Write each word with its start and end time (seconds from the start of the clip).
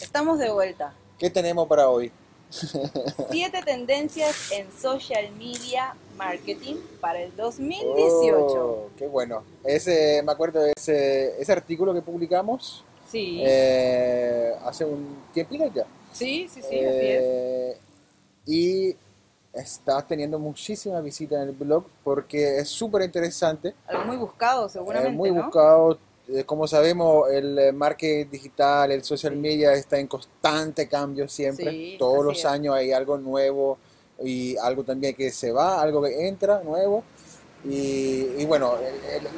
Estamos 0.00 0.38
de 0.38 0.50
vuelta. 0.50 0.92
¿Qué 1.18 1.30
tenemos 1.30 1.66
para 1.66 1.88
hoy? 1.88 2.12
Siete 3.30 3.62
tendencias 3.64 4.52
en 4.52 4.70
social 4.70 5.30
media 5.36 5.94
marketing 6.16 6.76
para 7.00 7.20
el 7.20 7.34
2018. 7.34 8.44
Oh, 8.46 8.88
qué 8.96 9.06
bueno. 9.06 9.42
Ese, 9.64 10.22
me 10.24 10.32
acuerdo 10.32 10.60
de 10.60 10.72
ese, 10.76 11.40
ese 11.40 11.52
artículo 11.52 11.92
que 11.92 12.02
publicamos 12.02 12.84
sí. 13.10 13.40
eh, 13.44 14.52
hace 14.64 14.84
un 14.84 15.16
tiempito 15.32 15.66
ya. 15.74 15.86
sí, 16.12 16.46
sí, 16.48 16.60
sí, 16.62 16.66
así 16.66 16.78
es. 16.78 17.22
Eh, 17.24 17.78
Y 18.46 18.96
está 19.52 20.02
teniendo 20.06 20.38
muchísimas 20.38 21.02
visitas 21.02 21.42
en 21.42 21.48
el 21.48 21.54
blog 21.54 21.84
porque 22.04 22.58
es 22.58 22.68
súper 22.68 23.02
interesante. 23.02 23.74
Algo 23.88 24.04
muy 24.04 24.16
buscado, 24.18 24.68
seguramente, 24.68 25.10
Es 25.10 25.16
muy 25.16 25.30
¿no? 25.32 25.42
buscado. 25.44 25.98
Eh, 26.28 26.44
Como 26.44 26.66
sabemos, 26.66 27.30
el 27.30 27.58
eh, 27.58 27.72
marketing 27.72 28.30
digital, 28.30 28.90
el 28.90 29.04
social 29.04 29.32
Sí. 29.34 29.38
media 29.38 29.72
está 29.74 29.98
en 29.98 30.06
constante 30.08 30.88
cambio 30.88 31.28
siempre. 31.28 31.70
Sí, 31.70 31.96
Todos 31.98 32.24
los 32.24 32.38
es. 32.38 32.44
años 32.46 32.74
hay 32.74 32.92
algo 32.92 33.16
nuevo 33.18 33.78
y 34.22 34.56
algo 34.56 34.82
también 34.82 35.14
que 35.14 35.30
se 35.30 35.52
va, 35.52 35.80
algo 35.80 36.02
que 36.02 36.26
entra 36.26 36.62
nuevo. 36.64 37.04
Y, 37.64 38.26
y 38.38 38.44
bueno, 38.44 38.74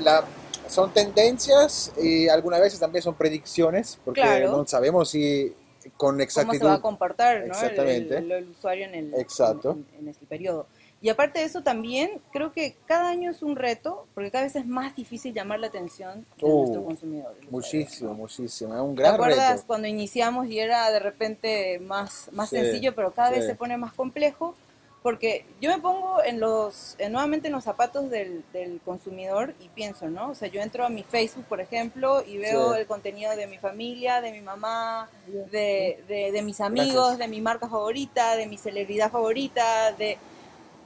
la- 0.02 0.24
son 0.68 0.92
tendencias 0.92 1.92
y 2.00 2.28
algunas 2.28 2.60
veces 2.60 2.78
también 2.78 3.02
son 3.02 3.14
predicciones 3.14 3.98
porque 4.04 4.20
Claro. 4.20 4.52
no 4.54 4.66
sabemos 4.66 5.08
si 5.10 5.54
con 5.96 6.10
cómo 6.10 6.22
exactitud. 6.22 6.58
se 6.58 6.64
va 6.66 6.74
a 6.74 6.80
comportar 6.82 7.38
¿no? 7.38 7.44
el- 7.44 7.50
Exactamente. 7.50 8.18
el, 8.18 8.30
el 8.32 8.48
usuario 8.50 8.84
en, 8.86 8.94
el, 8.94 9.14
Exacto. 9.14 9.70
en, 9.72 9.86
en 10.00 10.08
este 10.08 10.26
periodo. 10.26 10.66
Y 11.00 11.10
aparte 11.10 11.38
de 11.38 11.44
eso 11.44 11.62
también, 11.62 12.20
creo 12.32 12.52
que 12.52 12.74
cada 12.86 13.08
año 13.10 13.30
es 13.30 13.42
un 13.42 13.54
reto, 13.54 14.06
porque 14.14 14.32
cada 14.32 14.44
vez 14.44 14.56
es 14.56 14.66
más 14.66 14.96
difícil 14.96 15.32
llamar 15.32 15.60
la 15.60 15.68
atención 15.68 16.26
de 16.38 16.44
Uh, 16.44 16.58
nuestro 16.62 16.84
consumidor. 16.84 17.36
Muchísimo, 17.50 18.10
¿no? 18.10 18.16
muchísimo. 18.16 18.74
Es 18.74 18.80
un 18.80 18.96
¿Te 18.96 19.02
gran 19.02 19.14
acuerdas 19.14 19.52
reto. 19.52 19.64
cuando 19.68 19.86
iniciamos 19.86 20.48
y 20.48 20.58
era 20.58 20.90
de 20.90 20.98
repente 20.98 21.78
más, 21.78 22.28
más 22.32 22.50
Sí, 22.50 22.56
sencillo, 22.56 22.94
pero 22.96 23.12
cada 23.12 23.30
vez 23.30 23.42
sí. 23.44 23.50
se 23.50 23.54
pone 23.54 23.76
más 23.76 23.92
complejo? 23.92 24.56
Porque 25.00 25.44
yo 25.60 25.70
me 25.70 25.80
pongo 25.80 26.20
en 26.24 26.40
los, 26.40 26.96
en- 26.98 27.12
nuevamente 27.12 27.46
en 27.46 27.52
los 27.54 27.62
zapatos 27.62 28.10
del, 28.10 28.42
del 28.52 28.80
consumidor 28.84 29.54
y 29.60 29.68
pienso, 29.68 30.08
¿no? 30.10 30.30
O 30.30 30.34
sea, 30.34 30.48
yo 30.48 30.60
entro 30.60 30.84
a 30.84 30.88
mi 30.88 31.04
Facebook, 31.04 31.44
por 31.44 31.60
ejemplo, 31.60 32.24
y 32.26 32.38
veo 32.38 32.74
Sí. 32.74 32.80
el 32.80 32.86
contenido 32.88 33.36
de 33.36 33.46
mi 33.46 33.58
familia, 33.58 34.20
de 34.20 34.32
mi 34.32 34.40
mamá, 34.40 35.08
de, 35.52 36.02
de, 36.08 36.32
de 36.32 36.42
mis 36.42 36.60
amigos, 36.60 36.94
Gracias. 36.94 37.18
de 37.20 37.28
mi 37.28 37.40
marca 37.40 37.68
favorita, 37.68 38.34
de 38.34 38.46
mi 38.48 38.58
celebridad 38.58 39.12
favorita, 39.12 39.92
de... 39.92 40.18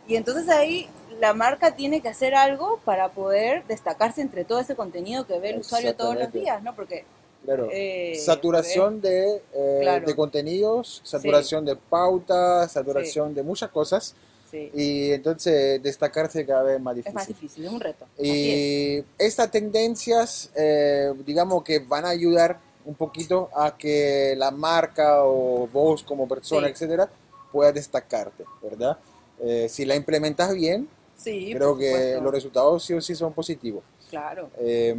Y 0.08 0.17
entonces 0.17 0.48
ahí 0.48 0.89
la 1.20 1.34
marca 1.34 1.77
tiene 1.77 2.00
que 2.00 2.08
hacer 2.08 2.34
algo 2.34 2.81
para 2.84 3.11
poder 3.11 3.64
destacarse 3.67 4.20
entre 4.20 4.44
todo 4.44 4.61
ese 4.61 4.75
contenido 4.75 5.27
que 5.27 5.39
ve 5.39 5.50
el 5.50 5.61
usuario 5.61 5.94
todos 5.94 6.17
los 6.17 6.33
días, 6.33 6.62
¿no? 6.62 6.75
Porque 6.75 7.05
Claro. 7.44 7.69
eh, 7.72 8.20
saturación 8.25 9.00
de, 9.00 9.42
eh, 9.53 9.78
Claro. 9.83 10.06
de 10.06 10.14
contenidos, 10.14 11.00
saturación 11.05 11.64
de 11.64 11.75
pautas, 11.77 12.70
saturación 12.72 13.34
de 13.34 13.42
muchas 13.42 13.69
cosas 13.70 14.14
sí, 14.48 14.70
y 14.72 15.11
entonces 15.11 15.83
destacarse 15.83 16.47
cada 16.47 16.62
vez 16.62 16.81
más 16.81 16.92
es 16.92 16.97
difícil. 16.98 17.14
más 17.14 17.27
difícil, 17.27 17.64
es 17.64 17.72
un 17.72 17.81
reto. 17.81 18.06
Es. 18.16 18.27
Y 18.27 19.05
estas 19.19 19.50
tendencias, 19.50 20.50
eh, 20.55 21.12
digamos 21.27 21.64
que 21.64 21.81
van 21.81 22.05
a 22.05 22.11
ayudar 22.11 22.59
un 22.84 22.94
poquito 22.94 23.48
a 23.56 23.77
que 23.77 24.34
la 24.37 24.50
marca 24.53 25.25
o 25.25 25.66
vos 25.66 26.03
como 26.05 26.28
persona, 26.28 26.69
etcétera, 26.69 27.09
pueda 27.50 27.72
destacarte, 27.72 28.44
¿verdad? 28.62 28.98
Eh, 29.41 29.69
si 29.69 29.84
la 29.84 29.94
implementas 29.97 30.55
bien, 30.55 30.88
Sí, 31.16 31.52
creo 31.55 31.77
que 31.77 31.91
supuesto. 31.91 32.20
los 32.22 32.33
resultados 32.33 32.84
sí 32.84 32.94
o 32.94 33.00
sí 33.00 33.14
son 33.14 33.33
positivos. 33.33 33.83
Claro. 34.11 34.50
Eh, 34.58 34.94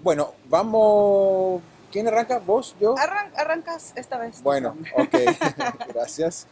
bueno, 0.00 0.32
vamos. 0.48 1.62
¿Quién 1.92 2.08
arranca? 2.08 2.38
¿Vos? 2.38 2.74
¿Yo? 2.80 2.94
Arran- 2.96 3.32
arrancas 3.36 3.92
esta 3.96 4.18
vez. 4.18 4.42
Bueno, 4.42 4.76
ok, 4.96 5.14
gracias. 5.94 6.46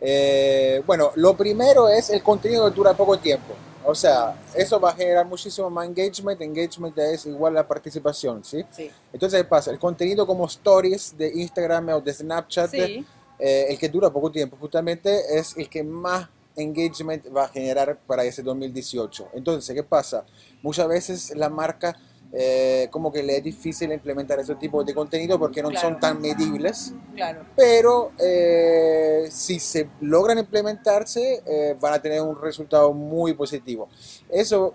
Eh, 0.00 0.82
bueno, 0.86 1.12
lo 1.16 1.36
primero 1.36 1.88
es 1.88 2.10
el 2.10 2.22
contenido 2.22 2.68
que 2.70 2.74
dura 2.76 2.94
poco 2.94 3.18
tiempo. 3.18 3.54
O 3.84 3.94
sea, 3.94 4.34
eso 4.54 4.80
va 4.80 4.90
a 4.90 4.94
generar 4.94 5.24
muchísimo 5.26 5.70
más 5.70 5.86
engagement. 5.86 6.40
Engagement 6.40 6.96
es 6.98 7.26
igual 7.26 7.56
a 7.56 7.66
participación, 7.66 8.42
¿sí? 8.44 8.64
Sí, 8.72 8.90
Entonces, 9.12 9.40
¿qué 9.42 9.48
pasa? 9.48 9.70
El 9.70 9.78
contenido 9.78 10.26
como 10.26 10.46
stories 10.46 11.16
de 11.16 11.28
Instagram 11.34 11.90
o 11.90 12.00
de 12.00 12.12
Snapchat, 12.12 12.70
sí, 12.70 13.06
eh, 13.38 13.66
el 13.68 13.78
que 13.78 13.88
dura 13.88 14.10
poco 14.10 14.30
tiempo, 14.30 14.56
justamente 14.58 15.38
es 15.38 15.56
el 15.56 15.68
que 15.68 15.82
más 15.82 16.28
engagement 16.56 17.24
va 17.36 17.44
a 17.44 17.48
generar 17.48 17.98
para 18.06 18.24
ese 18.24 18.42
2018. 18.42 19.28
Entonces, 19.34 19.74
¿qué 19.74 19.82
pasa? 19.82 20.24
Muchas 20.62 20.88
veces 20.88 21.32
la 21.36 21.48
marca 21.50 21.96
eh, 22.32 22.88
como 22.90 23.12
que 23.12 23.22
le 23.22 23.36
es 23.36 23.44
difícil 23.44 23.92
implementar 23.92 24.38
ese 24.40 24.54
tipo 24.56 24.82
de 24.82 24.92
contenido 24.92 25.38
porque 25.38 25.62
no 25.62 25.70
Claro. 25.70 25.88
son 25.88 26.00
tan 26.00 26.20
medibles, 26.20 26.92
claro. 27.14 27.42
pero 27.54 28.10
eh, 28.18 29.28
si 29.30 29.60
se 29.60 29.88
logran 30.00 30.38
implementarse 30.38 31.42
eh, 31.46 31.76
van 31.80 31.94
a 31.94 32.02
tener 32.02 32.20
un 32.20 32.38
resultado 32.40 32.92
muy 32.92 33.32
positivo. 33.34 33.88
Eso, 34.28 34.74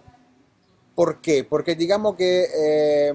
¿por 0.95 1.19
qué? 1.19 1.43
Porque 1.43 1.75
digamos 1.75 2.15
que 2.15 3.13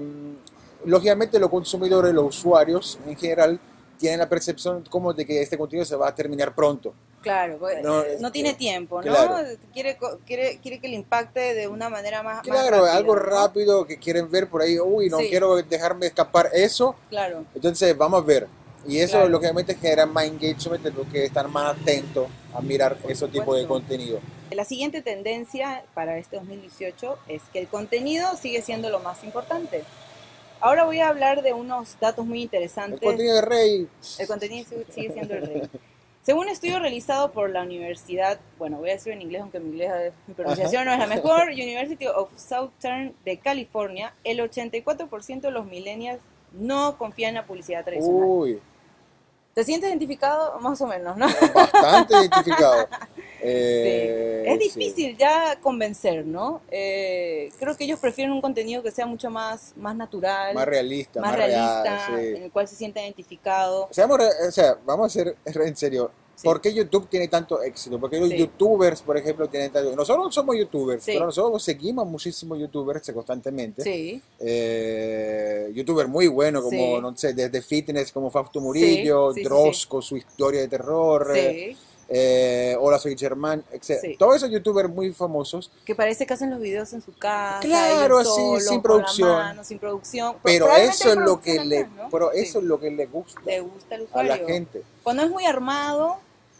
lógicamente 0.85 1.39
los 1.39 1.49
consumidores, 1.49 2.13
los 2.13 2.37
usuarios 2.37 2.99
en 3.07 3.17
general, 3.17 3.59
tienen 3.97 4.19
la 4.19 4.29
percepción 4.29 4.83
como 4.89 5.13
de 5.13 5.25
que 5.25 5.41
este 5.41 5.57
contenido 5.57 5.85
se 5.85 5.95
va 5.95 6.07
a 6.09 6.15
terminar 6.15 6.53
pronto. 6.55 6.93
Claro, 7.21 7.57
porque 7.59 7.81
No, 7.81 7.97
no, 7.97 8.03
es 8.03 8.31
tiene 8.31 8.51
que- 8.51 8.57
tiempo, 8.59 8.97
¿no? 9.01 9.11
claro. 9.11 9.35
Quiere, 9.73 9.97
quiere, 10.25 10.59
quiere 10.61 10.79
que 10.79 10.87
le 10.87 10.95
impacte 10.95 11.53
de 11.55 11.67
una 11.67 11.89
manera 11.89 12.23
más, 12.23 12.37
más 12.37 12.43
Claro, 12.43 12.77
rápida, 12.77 12.95
algo 12.95 13.15
¿no? 13.15 13.21
rápido 13.21 13.85
que 13.85 13.97
quieren 13.97 14.29
ver 14.31 14.47
por 14.47 14.61
ahí, 14.61 14.79
uy, 14.79 15.09
no 15.09 15.17
Sí. 15.19 15.27
quiero 15.29 15.55
dejarme 15.57 16.05
escapar 16.07 16.49
eso, 16.53 16.95
Claro, 17.09 17.43
entonces 17.53 17.97
vamos 17.97 18.21
a 18.21 18.25
ver. 18.25 18.47
Y 18.87 18.99
eso 18.99 19.13
Claro. 19.17 19.29
lógicamente 19.29 19.75
genera 19.75 20.05
más 20.05 20.25
engagement 20.25 20.95
porque 20.95 21.25
están 21.25 21.51
más 21.51 21.75
atentos 21.75 22.27
a 22.53 22.61
mirar 22.61 22.97
ese 23.09 23.27
tipo 23.27 23.53
de 23.55 23.63
supuesto. 23.63 23.67
contenido. 23.67 24.19
La 24.51 24.63
siguiente 24.63 25.01
tendencia 25.01 25.83
para 25.93 26.17
este 26.17 26.37
2018 26.37 27.17
es 27.27 27.41
que 27.51 27.59
el 27.59 27.67
contenido 27.67 28.37
sigue 28.37 28.61
siendo 28.61 28.89
lo 28.89 28.99
más 28.99 29.25
importante. 29.25 29.83
Ahora 30.59 30.85
voy 30.85 30.99
a 30.99 31.09
hablar 31.09 31.41
de 31.43 31.53
unos 31.53 31.97
datos 31.99 32.25
muy 32.25 32.39
El 32.39 32.43
interesantes. 32.45 32.99
contenido 33.01 33.35
de 33.35 33.41
Rey, 33.41 33.87
El 34.19 34.27
contenido 34.27 34.67
sigue- 34.69 34.85
sigue 34.91 35.13
siendo 35.13 35.33
el 35.35 35.45
rey. 35.47 35.61
Según 36.23 36.45
un 36.47 36.49
estudio 36.49 36.79
realizado 36.79 37.31
por 37.31 37.49
la 37.49 37.61
Universidad, 37.61 38.39
bueno, 38.57 38.77
voy 38.79 38.89
a 38.89 38.93
decirlo 38.93 39.13
en 39.13 39.21
inglés, 39.21 39.41
aunque 39.43 39.59
mi, 39.61 39.69
inglés, 39.69 40.13
mi 40.27 40.33
pronunciación 40.33 40.83
no 40.85 40.91
es 40.91 40.99
la 40.99 41.07
mejor, 41.07 41.49
University 41.51 42.05
of 42.07 42.29
Southern 42.37 43.15
de 43.23 43.37
California, 43.39 44.13
el 44.25 44.39
84% 44.41 45.47
de 45.47 45.51
los 45.51 45.65
millennials 45.65 46.19
no 46.51 46.97
confían 46.97 47.29
en 47.29 47.35
la 47.35 47.45
publicidad 47.45 47.83
tradicional. 47.85 48.23
uy, 48.25 48.59
¿Te 49.53 49.63
sientes 49.63 49.89
identificado? 49.89 50.59
Más 50.59 50.79
o 50.81 50.87
menos, 50.87 51.15
¿no? 51.17 51.27
bastante 51.53 52.13
identificado. 52.15 52.87
Eh, 53.41 54.43
es 54.47 54.53
sí. 54.73 54.79
difícil 54.79 55.17
ya 55.17 55.59
convencer, 55.61 56.25
¿no? 56.25 56.61
Eh, 56.71 57.51
creo 57.59 57.75
que 57.75 57.83
ellos 57.83 57.99
prefieren 57.99 58.33
un 58.33 58.41
contenido 58.41 58.81
que 58.83 58.91
sea 58.91 59.05
mucho 59.05 59.29
más, 59.29 59.73
más 59.75 59.95
natural, 59.95 60.53
Más 60.55 60.65
realista, 60.65 61.21
más 61.21 61.31
más, 61.31 61.37
realista, 61.37 61.83
real. 61.83 62.21
sí. 62.21 62.35
en 62.37 62.43
el 62.43 62.51
cual 62.51 62.67
se 62.67 62.75
sienta 62.75 63.01
identificado. 63.01 63.87
Seamos 63.91 64.19
o 64.47 64.51
sea, 64.51 64.77
vamos 64.85 65.07
a 65.15 65.19
ser 65.19 65.35
en 65.45 65.75
serio. 65.75 66.11
¿Por 66.43 66.61
qué 66.61 66.71
YouTube 66.71 67.07
tiene 67.09 67.27
tanto 67.27 67.63
éxito? 67.63 67.99
Porque 67.99 68.19
los 68.19 68.29
youtubers, 68.29 69.01
por 69.01 69.17
ejemplo, 69.17 69.47
tienen 69.49 69.71
tanto... 69.71 69.95
Nosotros 69.95 70.25
no 70.27 70.31
somos 70.31 70.55
youtubers, 70.55 71.03
Sí. 71.03 71.13
pero 71.13 71.25
nosotros 71.25 71.63
seguimos 71.63 72.05
muchísimos 72.05 72.59
youtubers 72.59 73.11
constantemente. 73.11 73.81
Sí, 73.81 74.21
Eh, 74.39 75.71
youtuber 75.73 76.07
muy 76.07 76.27
bueno 76.27 76.61
como, 76.61 77.01
no 77.01 77.17
sé, 77.17 77.33
desde 77.33 77.61
fitness 77.61 78.11
como 78.11 78.29
Fausto 78.29 78.61
Murillo, 78.61 79.33
Dross 79.33 79.87
con 79.87 80.03
su 80.03 80.15
historia 80.15 80.61
de 80.61 80.67
terror, 80.67 81.31
eh, 81.35 81.75
sí. 81.75 81.77
Eh, 82.09 82.75
Hola 82.79 82.99
Soy 82.99 83.17
Germán, 83.17 83.63
etc. 83.71 83.99
Sí. 84.01 84.15
Todos 84.17 84.37
esos 84.37 84.49
youtubers 84.49 84.89
muy 84.89 85.11
famosos, 85.13 85.71
Que 85.85 85.93
parece 85.95 86.25
que 86.25 86.33
hacen 86.33 86.49
los 86.49 86.59
videos 86.59 86.93
en 86.93 87.01
su 87.01 87.13
casa. 87.13 87.59
Claro, 87.61 88.19
así, 88.19 88.59
sin 88.61 88.81
producción. 88.81 89.29
mano, 89.29 89.63
sin 89.63 89.79
producción. 89.79 90.35
pero 90.43 90.65
Probablemente 90.65 90.95
eso 91.03 91.09
es 91.11 91.17
lo 91.17 91.41
que 91.41 91.63
le, 91.65 91.87
pero 92.11 92.31
Sí. 92.33 92.39
eso 92.41 92.59
es 92.59 92.65
lo 92.65 92.79
que 92.79 92.91
le 92.91 93.05
gusta 93.07 93.41
le 93.45 93.59
gusta 93.61 93.95
al 93.95 94.07
a 94.13 94.23
la 94.23 94.37
gente. 94.37 94.83
Cuando 95.03 95.23
es 95.23 95.29
muy 95.29 95.45
armado, 95.45 96.17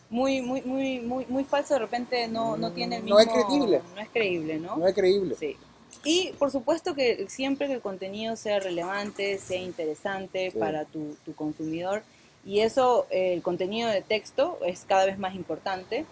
muy, 0.10 0.42
muy, 0.42 0.62
muy, 0.62 1.00
muy, 1.02 1.26
muy 1.28 1.44
falso, 1.44 1.74
de 1.76 1.80
repente 1.82 2.28
no, 2.28 2.56
no 2.58 2.72
tiene 2.72 2.98
el 2.98 3.04
mismo. 3.04 3.18
No 3.18 3.22
es 3.22 3.28
creíble. 3.28 3.82
No 3.96 4.02
es 4.02 4.10
creíble, 4.10 4.58
¿no? 4.60 4.78
No 4.78 4.88
es 4.88 4.94
creíble. 4.96 5.36
Sí. 5.40 5.58
Y 6.04 6.32
por 6.40 6.52
supuesto 6.52 6.94
que 6.96 7.26
siempre 7.28 7.68
que 7.68 7.74
el 7.74 7.82
contenido 7.82 8.36
sea 8.38 8.60
relevante, 8.60 9.38
sea 9.40 9.58
interesante 9.60 10.52
Sí. 10.52 10.58
para 10.58 10.86
tu, 10.86 11.16
tu 11.26 11.34
consumidor, 11.36 12.04
y 12.48 12.62
eso, 12.62 13.06
eh, 13.12 13.34
el 13.34 13.42
contenido 13.44 13.90
de 13.90 14.02
texto 14.02 14.58
es 14.66 14.86
cada 14.88 15.06
vez 15.06 15.20
más 15.20 15.36
importante. 15.36 16.06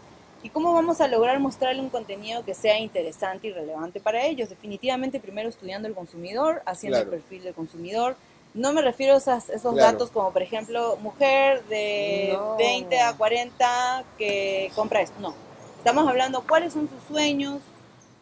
¿Y 0.44 0.50
cómo 0.50 0.74
vamos 0.74 1.02
a 1.02 1.08
lograr 1.08 1.40
mostrarle 1.40 1.82
un 1.82 1.90
contenido 1.90 2.46
que 2.46 2.54
sea 2.54 2.78
interesante 2.78 3.48
y 3.48 3.52
relevante 3.54 4.00
para 4.00 4.24
ellos? 4.26 4.50
Definitivamente 4.50 5.20
primero 5.20 5.50
estudiando 5.50 5.88
el 5.88 5.96
consumidor, 5.96 6.62
haciendo 6.68 6.98
Claro. 7.00 7.12
el 7.14 7.20
perfil 7.22 7.44
del 7.44 7.54
consumidor. 7.56 8.16
No 8.54 8.72
me 8.74 8.82
refiero 8.82 9.16
a 9.16 9.18
esas- 9.18 9.50
esos 9.50 9.74
Claro. 9.74 9.94
datos 9.94 10.12
como, 10.12 10.32
por 10.32 10.42
ejemplo, 10.44 10.98
mujer 11.02 11.64
de 11.66 12.32
No. 12.34 12.58
20 12.58 13.00
a 13.00 13.14
40 13.14 14.04
que 14.18 14.72
compra 14.76 15.02
esto. 15.02 15.16
No. 15.20 15.34
Estamos 15.80 16.08
hablando 16.08 16.44
cuáles 16.48 16.74
son 16.74 16.90
sus 16.90 17.04
sueños, 17.08 17.62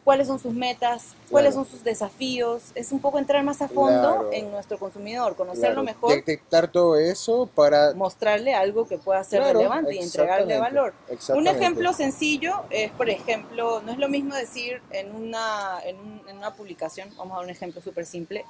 cuáles 0.03 0.27
son 0.27 0.37
sus 0.39 0.53
metas, 0.53 1.15
cuáles 1.29 1.53
Claro. 1.53 1.65
son 1.65 1.71
sus 1.75 1.83
desafíos. 1.83 2.63
Es 2.75 2.91
un 2.91 2.99
poco 2.99 3.19
entrar 3.19 3.43
más 3.43 3.61
a 3.61 3.67
fondo 3.69 3.99
Claro. 4.01 4.29
en 4.33 4.51
nuestro 4.51 4.77
consumidor, 4.77 5.35
conocerlo 5.35 5.81
Claro, 5.81 5.83
mejor, 5.83 6.09
Detectar 6.15 6.67
todo 6.69 6.97
eso 6.97 7.49
para... 7.55 7.93
mostrarle 7.93 8.53
algo 8.53 8.87
que 8.87 8.97
pueda 8.97 9.23
ser 9.23 9.41
relevante 9.43 9.95
y 9.95 9.99
entregarle 9.99 10.57
valor. 10.59 10.93
Un 11.35 11.47
ejemplo 11.47 11.93
sencillo 11.93 12.63
es, 12.69 12.91
por 12.91 13.09
ejemplo, 13.09 13.81
no 13.81 13.91
es 13.93 13.97
lo 13.97 14.09
mismo 14.09 14.35
decir 14.35 14.81
en 14.91 15.15
una, 15.15 15.79
en, 15.85 15.97
un- 15.97 16.21
en 16.27 16.37
una 16.37 16.53
publicación, 16.53 17.09
vamos 17.17 17.33
a 17.33 17.35
dar 17.37 17.45
un 17.45 17.51
ejemplo 17.51 17.81
súper 17.81 18.05
simple, 18.05 18.45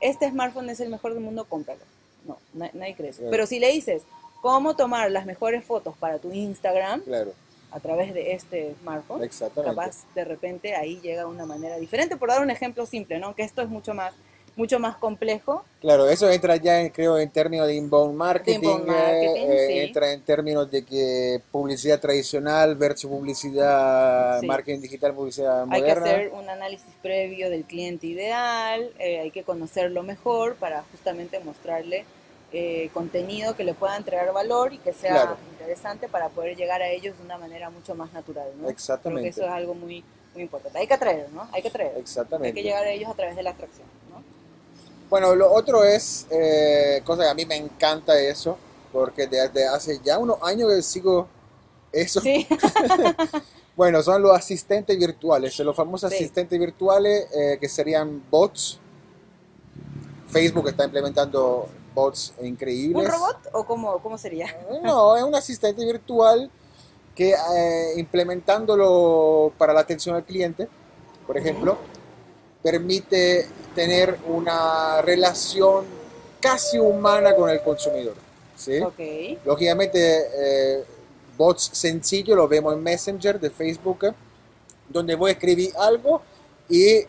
este 0.00 0.28
smartphone 0.30 0.70
es 0.70 0.80
el 0.80 0.88
mejor 0.90 1.12
del 1.14 1.22
mundo, 1.22 1.44
cómpralo. 1.48 1.80
No, 2.26 2.38
na- 2.54 2.70
nadie 2.72 2.94
cree 2.94 3.10
eso. 3.10 3.22
Pero 3.30 3.46
si 3.46 3.58
le 3.60 3.70
dices, 3.70 4.02
¿cómo 4.42 4.76
tomar 4.76 5.10
las 5.10 5.26
mejores 5.26 5.64
fotos 5.64 5.94
para 5.98 6.18
tu 6.18 6.32
Instagram 6.32 7.00
Claro, 7.02 7.32
a 7.70 7.80
través 7.80 8.14
de 8.14 8.32
este 8.32 8.74
smartphone? 8.80 9.28
Capaz 9.64 10.04
de 10.14 10.24
repente 10.24 10.74
ahí 10.74 11.00
llega 11.02 11.26
una 11.26 11.46
manera 11.46 11.76
diferente, 11.78 12.16
por 12.16 12.28
dar 12.28 12.42
un 12.42 12.50
ejemplo 12.50 12.86
simple, 12.86 13.18
¿no? 13.18 13.34
Que 13.34 13.42
esto 13.42 13.62
es 13.62 13.68
mucho 13.68 13.92
más, 13.94 14.14
mucho 14.56 14.78
más 14.78 14.96
complejo. 14.96 15.64
Claro, 15.80 16.08
eso 16.08 16.30
entra 16.30 16.56
ya, 16.56 16.80
en, 16.80 16.88
creo, 16.88 17.18
en 17.18 17.28
términos 17.30 17.66
de 17.66 17.74
inbound 17.74 18.14
marketing, 18.16 18.60
inbound 18.60 18.86
marketing, 18.86 19.46
eh, 19.50 19.66
sí. 19.68 19.78
entra 19.80 20.12
en 20.12 20.22
términos 20.22 20.70
de 20.70 20.82
que 20.84 21.42
publicidad 21.52 22.00
tradicional 22.00 22.74
versus 22.74 23.10
publicidad, 23.10 24.40
Sí. 24.40 24.46
marketing 24.46 24.80
digital, 24.80 25.12
publicidad 25.14 25.62
Hay 25.70 25.82
que 25.82 25.88
moderna. 25.88 26.06
hacer 26.10 26.30
un 26.32 26.48
análisis 26.48 26.88
previo 27.02 27.50
del 27.50 27.64
cliente 27.64 28.06
ideal, 28.06 28.90
eh, 28.98 29.20
hay 29.20 29.30
que 29.30 29.42
conocerlo 29.42 30.02
mejor 30.02 30.54
para 30.56 30.82
justamente 30.90 31.38
mostrarle 31.40 32.04
eh, 32.56 32.90
contenido 32.94 33.54
que 33.54 33.64
le 33.64 33.74
pueda 33.74 33.96
entregar 33.96 34.32
valor 34.32 34.72
y 34.72 34.78
que 34.78 34.92
sea 34.92 35.12
Claro. 35.12 35.36
interesante 35.52 36.08
para 36.08 36.28
poder 36.30 36.56
llegar 36.56 36.80
a 36.82 36.88
ellos 36.88 37.16
de 37.18 37.24
una 37.24 37.36
manera 37.38 37.68
mucho 37.70 37.94
más 37.94 38.12
natural, 38.12 38.46
¿no? 38.52 38.54
Creo 38.58 38.66
que 38.68 38.72
Exactamente. 38.72 39.28
eso 39.28 39.42
es 39.42 39.50
algo 39.50 39.74
muy, 39.74 40.02
muy 40.32 40.42
importante. 40.42 40.78
Hay 40.78 40.86
que 40.86 40.94
atraer, 40.94 41.28
¿no? 41.32 41.48
Hay 41.52 41.62
que 41.62 41.68
atraer. 41.68 41.92
Hay 41.94 42.00
Exactamente. 42.00 42.54
que 42.54 42.62
llegar 42.62 42.84
a 42.84 42.90
ellos 42.90 43.10
a 43.10 43.14
través 43.14 43.36
de 43.36 43.42
la 43.42 43.50
atracción, 43.50 43.86
¿no? 44.10 44.22
Bueno, 45.10 45.34
lo 45.34 45.52
otro 45.52 45.84
es, 45.84 46.26
eh, 46.30 47.02
cosa 47.04 47.24
que 47.24 47.28
a 47.28 47.34
mí 47.34 47.44
me 47.46 47.56
encanta 47.56 48.18
eso, 48.18 48.56
porque 48.92 49.26
desde 49.26 49.66
hace 49.68 50.00
ya 50.02 50.18
unos 50.18 50.38
años 50.42 50.72
que 50.72 50.82
sigo 50.82 51.28
eso. 51.92 52.20
Sí, 52.20 52.46
Bueno, 53.76 54.02
son 54.02 54.22
los 54.22 54.34
asistentes 54.34 54.96
virtuales, 54.98 55.58
los 55.58 55.76
famosos 55.76 56.08
Sí. 56.10 56.16
asistentes 56.16 56.58
virtuales 56.58 57.26
eh, 57.34 57.58
que 57.60 57.68
serían 57.68 58.22
bots. 58.30 58.78
Facebook 60.28 60.68
está 60.68 60.84
implementando 60.86 61.68
bots 61.96 62.34
increíbles. 62.42 63.06
¿un 63.06 63.10
robot 63.10 63.38
o 63.52 63.64
cómo, 63.64 63.98
cómo 63.98 64.18
sería? 64.18 64.54
No, 64.84 65.16
es 65.16 65.22
un 65.24 65.34
asistente 65.34 65.84
virtual 65.84 66.50
que 67.14 67.30
eh, 67.30 67.94
implementándolo 67.96 69.52
para 69.56 69.72
la 69.72 69.80
atención 69.80 70.14
al 70.14 70.24
cliente, 70.24 70.68
por 71.26 71.38
ejemplo, 71.38 71.78
permite 72.62 73.48
tener 73.74 74.18
una 74.28 75.00
relación 75.00 75.86
casi 76.38 76.78
humana 76.78 77.34
con 77.34 77.48
el 77.48 77.62
consumidor. 77.62 78.14
¿sí? 78.54 78.80
Lógicamente, 79.44 79.98
eh, 80.34 80.84
bots 81.36 81.70
sencillos, 81.72 82.36
lo 82.36 82.46
vemos 82.46 82.74
en 82.74 82.82
Messenger 82.82 83.40
de 83.40 83.50
Facebook, 83.50 84.04
eh, 84.04 84.12
donde 84.88 85.14
voy 85.14 85.30
a 85.30 85.32
escribir 85.32 85.72
algo 85.78 86.20
y 86.68 87.00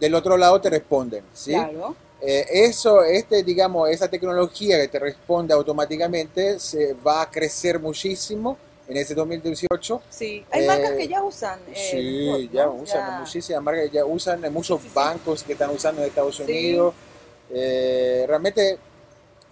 del 0.00 0.14
otro 0.14 0.38
lado 0.38 0.58
te 0.60 0.70
responden. 0.70 1.24
¿sí? 1.34 1.52
claro. 1.52 2.05
Eh, 2.20 2.46
eso, 2.50 3.02
este, 3.04 3.42
digamos, 3.42 3.90
esa 3.90 4.08
tecnología 4.08 4.80
que 4.80 4.88
te 4.88 4.98
responde 4.98 5.52
automáticamente 5.52 6.58
se 6.58 6.94
va 6.94 7.22
a 7.22 7.30
crecer 7.30 7.78
muchísimo 7.78 8.56
en 8.88 8.96
ese 8.96 9.14
2018. 9.14 10.00
Sí, 10.08 10.44
hay 10.50 10.62
Eh, 10.62 10.66
marcas 10.66 10.92
que 10.92 11.08
ya 11.08 11.22
usan. 11.22 11.60
eh, 11.68 11.88
sí, 11.90 12.26
bot, 12.26 12.40
¿no? 12.40 12.52
ya 12.52 12.68
usan, 12.70 13.06
Ya- 13.06 13.18
muchísimas 13.20 13.62
marcas 13.62 13.90
ya 13.92 14.04
usan, 14.04 14.44
hay 14.44 14.50
muchos 14.50 14.78
Sí, 14.80 14.84
sí, 14.84 14.88
sí. 14.88 14.94
bancos 14.94 15.42
que 15.42 15.52
están 15.52 15.70
usando 15.70 16.02
en 16.02 16.08
Estados. 16.08 16.40
Unidos. 16.40 16.94
Eh, 17.50 18.24
realmente 18.26 18.78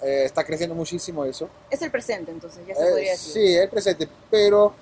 eh, 0.03 0.23
está 0.25 0.43
creciendo 0.45 0.75
muchísimo 0.75 1.25
eso. 1.25 1.49
Es 1.71 1.81
el 1.83 1.91
presente, 1.91 2.31
entonces, 2.31 2.67
ya 2.67 2.75
se 2.75 2.83
Eh, 2.83 2.91
podría 2.91 3.11
decir. 3.13 3.33
sí, 3.33 3.55
es 3.57 3.69
presente, 3.71 4.09
pero 4.31 4.75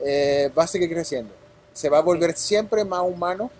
eh, 0.00 0.50
va 0.56 0.64
a 0.64 0.66
seguir 0.66 0.88
creciendo. 0.90 1.32
Se 1.72 1.88
va 1.88 1.98
a 1.98 2.02
volver 2.02 2.36
siempre 2.36 2.84
más 2.84 3.02
humano. 3.02 3.50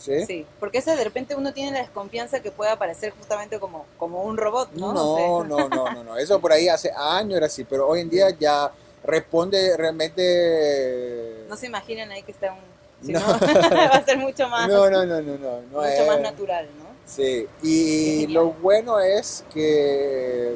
¿Sí? 0.00 0.24
Sí, 0.26 0.46
porque 0.58 0.78
ese 0.78 0.96
de 0.96 1.04
repente 1.04 1.34
uno 1.36 1.52
tiene 1.52 1.72
la 1.72 1.78
desconfianza 1.80 2.40
que 2.40 2.50
puede 2.50 2.70
aparecer 2.70 3.12
justamente 3.16 3.60
como, 3.60 3.84
como 3.98 4.22
un 4.24 4.36
robot, 4.36 4.70
¿no? 4.72 4.92
No, 4.92 5.16
sé. 5.16 5.48
no, 5.48 5.68
no, 5.68 5.90
no, 5.92 6.02
no. 6.04 6.16
Eso 6.16 6.40
por 6.40 6.52
ahí 6.52 6.68
hace 6.68 6.90
años 6.96 7.36
era 7.36 7.46
así, 7.46 7.64
pero 7.64 7.86
hoy 7.86 8.00
en 8.00 8.10
día 8.10 8.30
ya 8.30 8.72
responde 9.04 9.76
realmente. 9.76 11.44
No 11.48 11.56
se 11.56 11.66
imaginen 11.66 12.10
ahí 12.10 12.22
que 12.22 12.32
está 12.32 12.52
un... 12.52 12.58
Si 13.06 13.12
No. 13.12 13.20
no, 13.20 13.26
va 13.38 13.96
a 13.96 14.04
ser 14.04 14.18
mucho 14.18 14.48
más, 14.48 14.68
No, 14.68 14.90
no, 14.90 15.04
no, 15.06 15.20
no, 15.22 15.38
no. 15.38 15.60
no 15.72 15.78
mucho 15.80 15.86
es- 15.88 16.06
más 16.06 16.20
natural, 16.20 16.66
¿no? 16.78 16.90
Sí, 17.06 17.46
y 17.62 18.26
lo 18.28 18.50
bueno 18.52 19.00
es 19.00 19.44
que, 19.52 20.54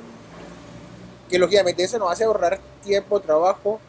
que 1.29 1.39
lógicamente 1.39 1.83
eso 1.83 1.99
nos 1.99 2.13
hace 2.13 2.23
ahorrar 2.25 2.61
tiempo, 2.85 3.19
trabajo, 3.19 3.81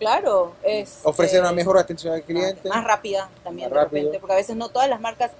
Claro, 0.00 0.54
es... 0.64 0.98
ofrecer 1.04 1.38
eh, 1.38 1.42
una 1.42 1.52
mejor 1.52 1.78
atención 1.78 2.12
al 2.14 2.22
cliente. 2.24 2.68
Más 2.68 2.82
rápida 2.84 3.30
también 3.44 3.68
Más 3.68 3.74
de 3.78 3.84
rápido. 3.84 3.98
repente, 4.00 4.18
porque 4.18 4.32
a 4.32 4.36
veces 4.36 4.56
no 4.56 4.68
todas 4.70 4.88
las 4.88 5.00
marcas 5.00 5.30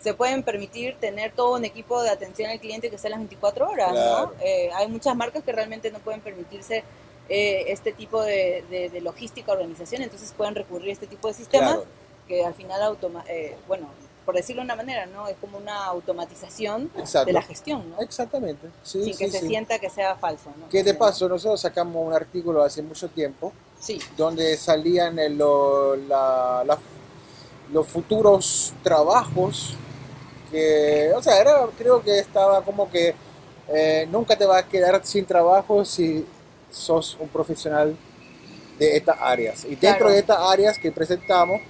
se 0.00 0.14
pueden 0.14 0.42
permitir 0.44 0.96
tener 1.00 1.32
todo 1.32 1.54
un 1.56 1.64
equipo 1.64 2.00
de 2.02 2.10
atención 2.10 2.50
al 2.50 2.60
cliente 2.60 2.88
que 2.90 2.98
sea 2.98 3.10
las 3.10 3.18
24 3.18 3.68
horas, 3.68 3.90
Claro. 3.90 4.26
¿no? 4.26 4.32
Eh, 4.40 4.70
hay 4.74 4.86
muchas 4.88 5.16
marcas 5.16 5.42
que 5.42 5.50
realmente 5.52 5.90
no 5.90 5.98
pueden 5.98 6.20
permitirse 6.20 6.84
eh, 7.28 7.64
este 7.68 7.92
tipo 7.92 8.22
de, 8.22 8.64
de- 8.70 8.88
de 8.90 9.00
logística, 9.00 9.52
organización, 9.52 10.02
entonces 10.02 10.32
pueden 10.36 10.54
recurrir 10.54 10.90
a 10.90 10.92
este 10.92 11.06
tipo 11.06 11.28
de 11.28 11.34
sistemas 11.34 11.72
Claro, 11.74 11.84
que 12.28 12.44
al 12.44 12.54
final, 12.54 12.80
automa 12.82 13.24
eh, 13.28 13.56
bueno, 13.68 13.88
por 14.24 14.34
decirlo 14.34 14.60
de 14.62 14.66
una 14.66 14.76
manera, 14.76 15.06
¿no? 15.06 15.26
Es 15.28 15.36
como 15.40 15.56
una 15.58 15.86
automatización 15.86 16.90
exacto. 16.96 17.26
de 17.26 17.32
la 17.32 17.42
gestión, 17.42 17.90
¿no? 17.90 18.00
Exactamente. 18.00 18.68
Sí, 18.82 19.02
Sin 19.04 19.14
sí, 19.14 19.24
que 19.24 19.30
se 19.30 19.40
sienta 19.46 19.78
que 19.78 19.90
sea 19.90 20.14
falso, 20.16 20.50
¿no? 20.58 20.68
Que 20.68 20.82
de 20.82 20.94
paso, 20.94 21.28
nosotros 21.28 21.60
sacamos 21.60 22.06
un 22.06 22.12
artículo 22.12 22.62
hace 22.62 22.82
mucho 22.82 23.08
tiempo 23.08 23.52
Sí, 23.80 23.98
donde 24.16 24.56
salían 24.56 25.18
en 25.18 25.38
lo- 25.38 25.96
la- 25.96 26.62
la- 26.66 26.78
los 27.72 27.86
futuros 27.88 28.72
trabajos 28.82 29.74
que, 30.50 31.10
o 31.16 31.22
sea, 31.22 31.40
era, 31.40 31.66
creo 31.78 32.02
que 32.02 32.18
estaba 32.18 32.62
como 32.62 32.90
que 32.90 33.14
eh, 33.72 34.06
nunca 34.10 34.36
te 34.36 34.44
vas 34.46 34.64
a 34.64 34.68
quedar 34.68 35.00
sin 35.06 35.24
trabajo 35.24 35.84
si 35.84 36.26
sos 36.72 37.16
un 37.20 37.28
profesional 37.28 37.96
de 38.80 38.96
estas 38.96 39.16
áreas. 39.20 39.64
Y 39.64 39.76
dentro 39.76 39.98
Claro. 40.06 40.10
de 40.10 40.18
estas 40.18 40.38
áreas 40.40 40.76
que 40.78 40.90
presentamos 40.90 41.60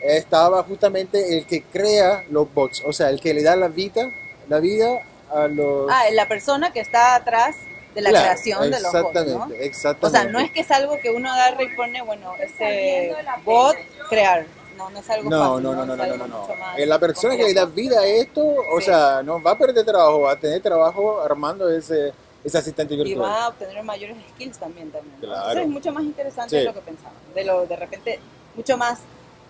eh, 0.00 0.18
estaba 0.18 0.62
justamente 0.62 1.36
el 1.36 1.46
que 1.46 1.64
crea 1.64 2.24
los 2.30 2.52
bots, 2.54 2.82
o 2.86 2.92
sea, 2.92 3.10
el 3.10 3.20
que 3.20 3.34
le 3.34 3.42
da 3.42 3.56
la 3.56 3.66
vida, 3.68 4.08
la 4.48 4.60
vida 4.60 5.00
a 5.34 5.48
los... 5.48 5.90
ah, 5.90 6.04
la 6.12 6.28
persona 6.28 6.72
que 6.72 6.78
está 6.80 7.16
atrás 7.16 7.56
de 7.98 8.02
la 8.02 8.10
Claro, 8.10 8.26
creación 8.26 8.62
de 8.70 8.80
los 8.80 8.92
bots, 8.92 8.94
exactamente, 8.94 9.32
¿no? 9.34 9.44
O 9.44 9.52
exactamente. 9.60 10.18
sea, 10.20 10.30
no 10.30 10.38
es 10.38 10.50
que 10.52 10.60
es 10.60 10.70
algo 10.70 10.98
que 11.02 11.10
uno 11.10 11.32
agarre 11.32 11.64
y 11.64 11.76
pone, 11.76 12.00
bueno, 12.02 12.32
este 12.40 13.12
bot, 13.44 13.76
crear. 14.08 14.46
No, 14.76 14.88
no 14.90 15.00
es 15.00 15.10
algo 15.10 15.28
No, 15.28 15.38
fácil. 15.40 15.62
no, 15.64 15.74
no, 15.74 15.84
no, 15.86 15.96
no, 15.96 16.16
no, 16.16 16.26
no. 16.28 16.48
La 16.86 16.98
persona 17.00 17.36
que 17.36 17.42
le 17.42 17.52
da 17.54 17.64
vida 17.64 17.98
a 18.00 18.06
esto, 18.06 18.40
o 18.72 18.78
Sí. 18.78 18.86
sea, 18.86 19.22
no 19.24 19.42
va 19.42 19.50
a 19.52 19.58
perder 19.58 19.84
trabajo, 19.84 20.20
va 20.20 20.32
a 20.32 20.38
tener 20.38 20.62
trabajo 20.62 21.20
armando 21.20 21.68
ese, 21.68 22.12
ese 22.44 22.58
asistente 22.58 22.94
Y 22.94 22.96
virtual. 23.02 23.28
va 23.28 23.44
a 23.46 23.48
obtener 23.48 23.82
mayores 23.82 24.16
skills 24.34 24.58
también. 24.58 24.92
también. 24.92 25.16
Claro. 25.18 25.36
Entonces 25.36 25.62
es 25.64 25.68
mucho 25.68 25.92
más 25.92 26.04
interesante 26.04 26.50
Sí. 26.50 26.56
de 26.58 26.64
lo 26.66 26.74
que 26.74 26.80
pensaba. 26.82 27.12
De 27.34 27.44
lo 27.44 27.66
de 27.66 27.74
repente, 27.76 28.20
mucho 28.54 28.76
más, 28.76 29.00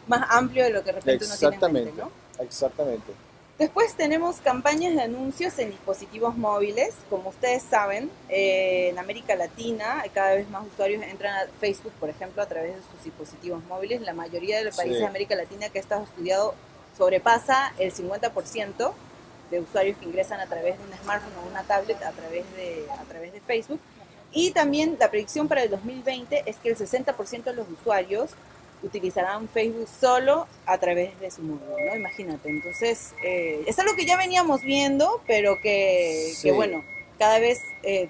más 0.07 0.27
amplio 0.31 0.65
de 0.65 0.71
lo 0.71 0.81
que 0.81 0.87
de 0.87 0.93
repente 0.93 1.27
uno 1.27 1.37
tiene 1.37 1.55
en 1.57 1.61
mente, 1.61 1.91
Exactamente. 1.91 2.03
¿no? 2.39 2.43
Exactamente. 2.45 3.13
Después 3.59 3.95
tenemos 3.97 4.37
campañas 4.37 4.95
de 4.95 5.03
anuncios 5.03 5.59
en 5.59 5.71
dispositivos 5.71 6.37
móviles. 6.37 6.95
Como 7.11 7.31
ustedes 7.31 7.65
saben, 7.65 8.09
eh, 8.29 8.91
en 8.91 8.99
América 9.01 9.35
Latina 9.35 10.05
cada 10.15 10.35
vez 10.37 10.49
más 10.49 10.65
usuarios 10.65 11.03
entran 11.03 11.35
a 11.37 11.51
Facebook, 11.59 11.93
por 11.99 12.09
ejemplo, 12.09 12.41
a 12.41 12.47
través 12.47 12.77
de 12.77 12.83
sus 12.83 13.03
dispositivos 13.03 13.65
móviles. 13.65 14.01
La 14.03 14.15
mayoría 14.15 14.59
de 14.59 14.65
los 14.65 14.77
países 14.77 14.99
Sí. 14.99 15.03
de 15.03 15.09
América 15.09 15.35
Latina 15.35 15.69
que 15.71 15.79
ha 15.79 15.81
estado 15.83 16.05
estudiado 16.05 16.55
sobrepasa 16.97 17.73
el 17.79 17.93
50% 17.93 18.95
de 19.51 19.61
usuarios 19.61 19.99
que 19.99 20.05
ingresan 20.05 20.39
a 20.41 20.47
través 20.47 20.79
de 20.79 20.85
un 20.85 20.93
smartphone 21.03 21.33
o 21.45 21.49
una 21.51 21.65
tablet 21.65 22.01
a 22.05 22.13
través 22.13 22.45
de, 22.55 22.87
a 22.97 23.03
través 23.05 23.33
de 23.33 23.41
Facebook. 23.41 23.81
Y 24.31 24.53
también 24.53 24.97
la 25.01 25.11
predicción 25.11 25.49
para 25.49 25.65
el 25.65 25.71
2020 25.71 26.45
es 26.47 26.57
que 26.59 26.69
el 26.69 26.77
60% 26.77 27.43
de 27.43 27.55
los 27.55 27.67
usuarios 27.71 28.31
utilizarán 28.83 29.49
Facebook 29.49 29.89
solo 29.89 30.47
a 30.67 30.79
través 30.79 31.19
de 31.21 31.31
su 31.31 31.43
móvil, 31.43 31.87
¿no? 31.87 31.97
Imagínate. 31.97 32.49
Entonces, 32.49 33.13
eh, 33.25 33.63
es 33.67 33.79
algo 33.79 33.95
que 33.97 34.07
ya 34.07 34.17
veníamos 34.17 34.63
viendo, 34.63 35.21
pero 35.27 35.61
que, 35.61 36.33
Sí. 36.35 36.49
que, 36.49 36.53
bueno, 36.53 36.85
cada 37.19 37.39
vez 37.41 37.61
eh, 37.83 38.09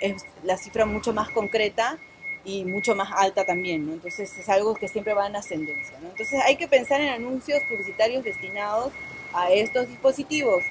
es 0.00 0.24
la 0.42 0.56
cifra 0.56 0.84
mucho 0.84 1.12
más 1.12 1.30
concreta 1.30 1.98
y 2.44 2.64
mucho 2.64 2.94
más 2.94 3.10
alta 3.16 3.44
también, 3.46 3.86
¿no? 3.86 3.92
Entonces, 3.94 4.36
es 4.36 4.48
algo 4.48 4.74
que 4.74 4.88
siempre 4.88 5.14
va 5.14 5.26
en 5.26 5.36
ascendencia, 5.36 5.98
¿no? 6.00 6.08
Entonces, 6.08 6.40
hay 6.44 6.56
que 6.56 6.68
pensar 6.68 7.00
en 7.00 7.08
anuncios 7.08 7.60
publicitarios 7.68 8.24
destinados 8.24 8.92
a 9.32 9.50
estos 9.50 9.88
dispositivos. 9.88 10.62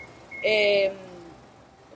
Eh, 0.44 0.92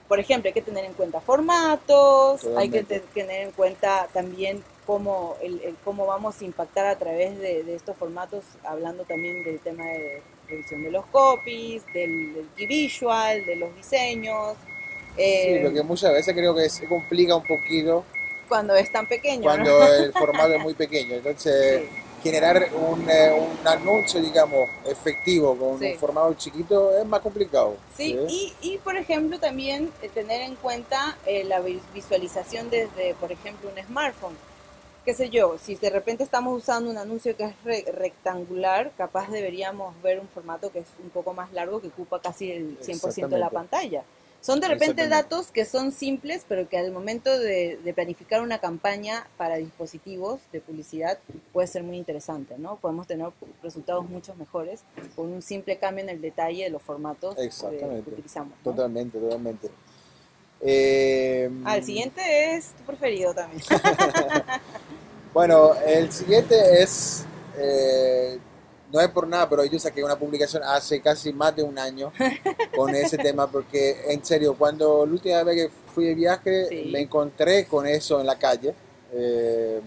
por 0.08 0.18
ejemplo, 0.18 0.48
hay 0.48 0.54
que 0.54 0.62
tener 0.62 0.86
en 0.86 0.94
cuenta 0.94 1.20
formatos, 1.20 2.46
hay 2.56 2.70
que 2.70 2.82
tener 2.82 3.42
en 3.42 3.52
cuenta 3.52 4.08
también 4.12 4.64
cómo, 4.92 5.36
el, 5.42 5.60
el 5.60 5.76
cómo 5.84 6.06
vamos 6.06 6.40
a 6.40 6.44
impactar 6.46 6.86
a 6.86 6.96
través 6.96 7.38
de, 7.38 7.62
de 7.62 7.74
estos 7.74 7.94
formatos, 7.94 8.42
hablando 8.64 9.04
también 9.04 9.44
del 9.44 9.58
tema 9.60 9.84
de 9.84 10.22
revisión 10.48 10.82
de 10.82 10.90
los 10.90 11.04
copies, 11.06 11.84
del, 11.92 12.32
del 12.32 12.46
key 12.56 12.66
visual, 12.66 13.44
de 13.44 13.56
los 13.56 13.76
diseños. 13.76 14.56
eh, 15.18 15.58
Sí, 15.58 15.62
lo 15.62 15.74
que 15.74 15.82
muchas 15.82 16.12
veces 16.14 16.34
creo 16.34 16.54
que 16.54 16.70
se 16.70 16.86
complica 16.88 17.36
un 17.36 17.46
poquito 17.46 18.02
cuando 18.48 18.74
es 18.74 18.90
tan 18.90 19.06
pequeño, 19.06 19.42
¿no? 19.42 19.62
cuando 19.62 19.92
el 19.94 20.10
formato 20.22 20.54
es 20.54 20.60
muy 20.62 20.72
pequeño. 20.72 21.16
Entonces, 21.16 21.82
Sí. 21.82 22.30
generar 22.30 22.70
un, 22.74 23.08
eh, 23.10 23.30
un 23.60 23.68
anuncio, 23.68 24.22
digamos, 24.22 24.68
efectivo 24.86 25.54
con 25.56 25.78
Sí. 25.78 25.92
un 25.92 25.98
formato 25.98 26.32
chiquito 26.34 26.96
es 26.98 27.04
más 27.04 27.20
complicado. 27.20 27.76
Sí, 27.94 28.18
y, 28.26 28.54
y 28.62 28.78
por 28.78 28.96
ejemplo 28.96 29.38
también 29.38 29.90
eh, 30.00 30.08
tener 30.14 30.40
en 30.40 30.56
cuenta 30.56 31.18
eh, 31.26 31.44
la 31.44 31.60
vi- 31.60 31.80
visualización 31.94 32.70
desde, 32.70 33.14
por 33.20 33.30
ejemplo, 33.30 33.68
un 33.70 33.84
smartphone. 33.84 34.47
Qué 35.08 35.14
sé 35.14 35.30
yo, 35.30 35.56
si 35.56 35.74
de 35.74 35.88
repente 35.88 36.22
estamos 36.22 36.54
usando 36.54 36.90
un 36.90 36.98
anuncio 36.98 37.34
que 37.34 37.44
es 37.44 37.54
re- 37.64 37.86
rectangular, 37.94 38.92
capaz 38.98 39.30
deberíamos 39.30 39.94
ver 40.02 40.20
un 40.20 40.28
formato 40.28 40.70
que 40.70 40.80
es 40.80 40.86
un 41.02 41.08
poco 41.08 41.32
más 41.32 41.50
largo, 41.54 41.80
que 41.80 41.88
ocupa 41.88 42.20
casi 42.20 42.52
el 42.52 42.78
100% 42.80 43.26
de 43.28 43.38
la 43.38 43.48
pantalla. 43.48 44.04
Son 44.42 44.60
de 44.60 44.68
repente 44.68 45.08
datos 45.08 45.46
que 45.50 45.64
son 45.64 45.92
simples, 45.92 46.44
pero 46.46 46.68
que 46.68 46.76
al 46.76 46.92
momento 46.92 47.38
de, 47.38 47.78
de 47.82 47.94
planificar 47.94 48.42
una 48.42 48.58
campaña 48.58 49.26
para 49.38 49.56
dispositivos 49.56 50.40
de 50.52 50.60
publicidad 50.60 51.18
puede 51.54 51.68
ser 51.68 51.84
muy 51.84 51.96
interesante, 51.96 52.56
¿no? 52.58 52.76
Podemos 52.76 53.06
tener 53.06 53.30
resultados 53.62 54.06
mucho 54.10 54.34
mejores 54.34 54.82
con 55.16 55.32
un 55.32 55.40
simple 55.40 55.78
cambio 55.78 56.04
en 56.04 56.10
el 56.10 56.20
detalle 56.20 56.64
de 56.64 56.68
los 56.70 56.82
formatos 56.82 57.34
Exactamente. 57.38 58.02
que 58.04 58.10
utilizamos. 58.10 58.52
¿no? 58.62 58.72
Totalmente, 58.72 59.18
totalmente. 59.18 59.70
Eh, 60.60 61.48
Ah, 61.64 61.76
el 61.76 61.84
siguiente 61.84 62.56
es 62.56 62.72
tu 62.72 62.82
preferido 62.82 63.32
también. 63.32 63.62
Bueno, 65.32 65.72
el 65.86 66.10
siguiente 66.12 66.82
es, 66.82 67.24
eh, 67.58 68.38
no 68.92 69.00
es 69.00 69.08
por 69.08 69.26
nada, 69.28 69.48
pero 69.48 69.64
yo 69.64 69.78
saqué 69.78 70.02
una 70.02 70.18
publicación 70.18 70.62
hace 70.64 71.00
casi 71.00 71.32
más 71.32 71.54
de 71.54 71.62
un 71.62 71.78
año 71.78 72.12
con 72.76 72.94
ese 72.94 73.18
tema, 73.18 73.46
porque 73.46 74.04
en 74.08 74.24
serio, 74.24 74.54
cuando 74.58 75.04
la 75.06 75.12
última 75.12 75.42
vez 75.42 75.56
que 75.56 75.70
fui 75.94 76.06
de 76.06 76.14
viaje 76.14 76.66
Sí. 76.68 76.90
me 76.92 77.00
encontré 77.00 77.66
con 77.66 77.86
eso 77.86 78.20
en 78.20 78.26
la 78.26 78.38
calle, 78.38 78.74
eh, 79.12 79.80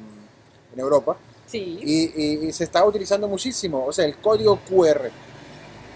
en 0.74 0.79
Europa, 0.79 1.17
Sí. 1.48 1.79
y, 1.81 2.03
y- 2.15 2.48
y 2.48 2.53
se 2.53 2.63
está 2.63 2.86
utilizando 2.86 3.27
muchísimo, 3.27 3.86
o 3.86 3.91
sea, 3.91 4.05
el 4.05 4.15
código 4.17 4.60
QR, 4.69 5.12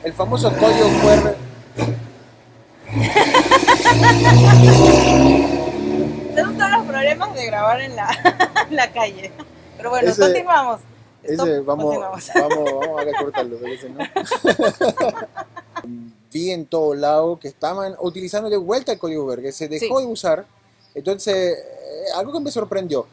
el 0.03 0.13
famoso 0.13 0.51
código 0.51 0.87
QR. 1.01 1.35
Problemas 7.17 7.35
de 7.35 7.45
grabar 7.45 7.81
en 7.81 7.95
la, 7.95 8.09
en 8.69 8.75
la 8.75 8.91
calle. 8.91 9.31
Pero 9.77 9.89
bueno, 9.89 10.09
Ese- 10.09 10.21
continuamos. 10.21 10.81
Stop, 11.23 11.47
Ese, 11.47 11.59
vamos, 11.61 11.85
continuamos. 11.85 12.29
vamos, 12.35 12.71
vamos 12.87 13.01
a 13.01 13.23
cortarlo, 13.23 13.57
porque 13.57 13.77
si 13.77 13.89
no- 13.89 15.25
Vi 16.31 16.51
en 16.51 16.65
todos 16.65 16.97
lados 16.97 17.39
que 17.39 17.47
estaban 17.47 17.95
utilizando 17.99 18.49
de 18.49 18.57
vuelta 18.57 18.91
el 18.91 18.99
código 18.99 19.35
que 19.37 19.51
se 19.51 19.67
dejó 19.67 19.99
Sí. 19.99 20.05
de 20.05 20.11
usar. 20.11 20.45
Entonces, 20.93 21.57
eh, 21.57 22.05
algo 22.15 22.33
que 22.33 22.39
me 22.41 22.51
sorprendió. 22.51 23.07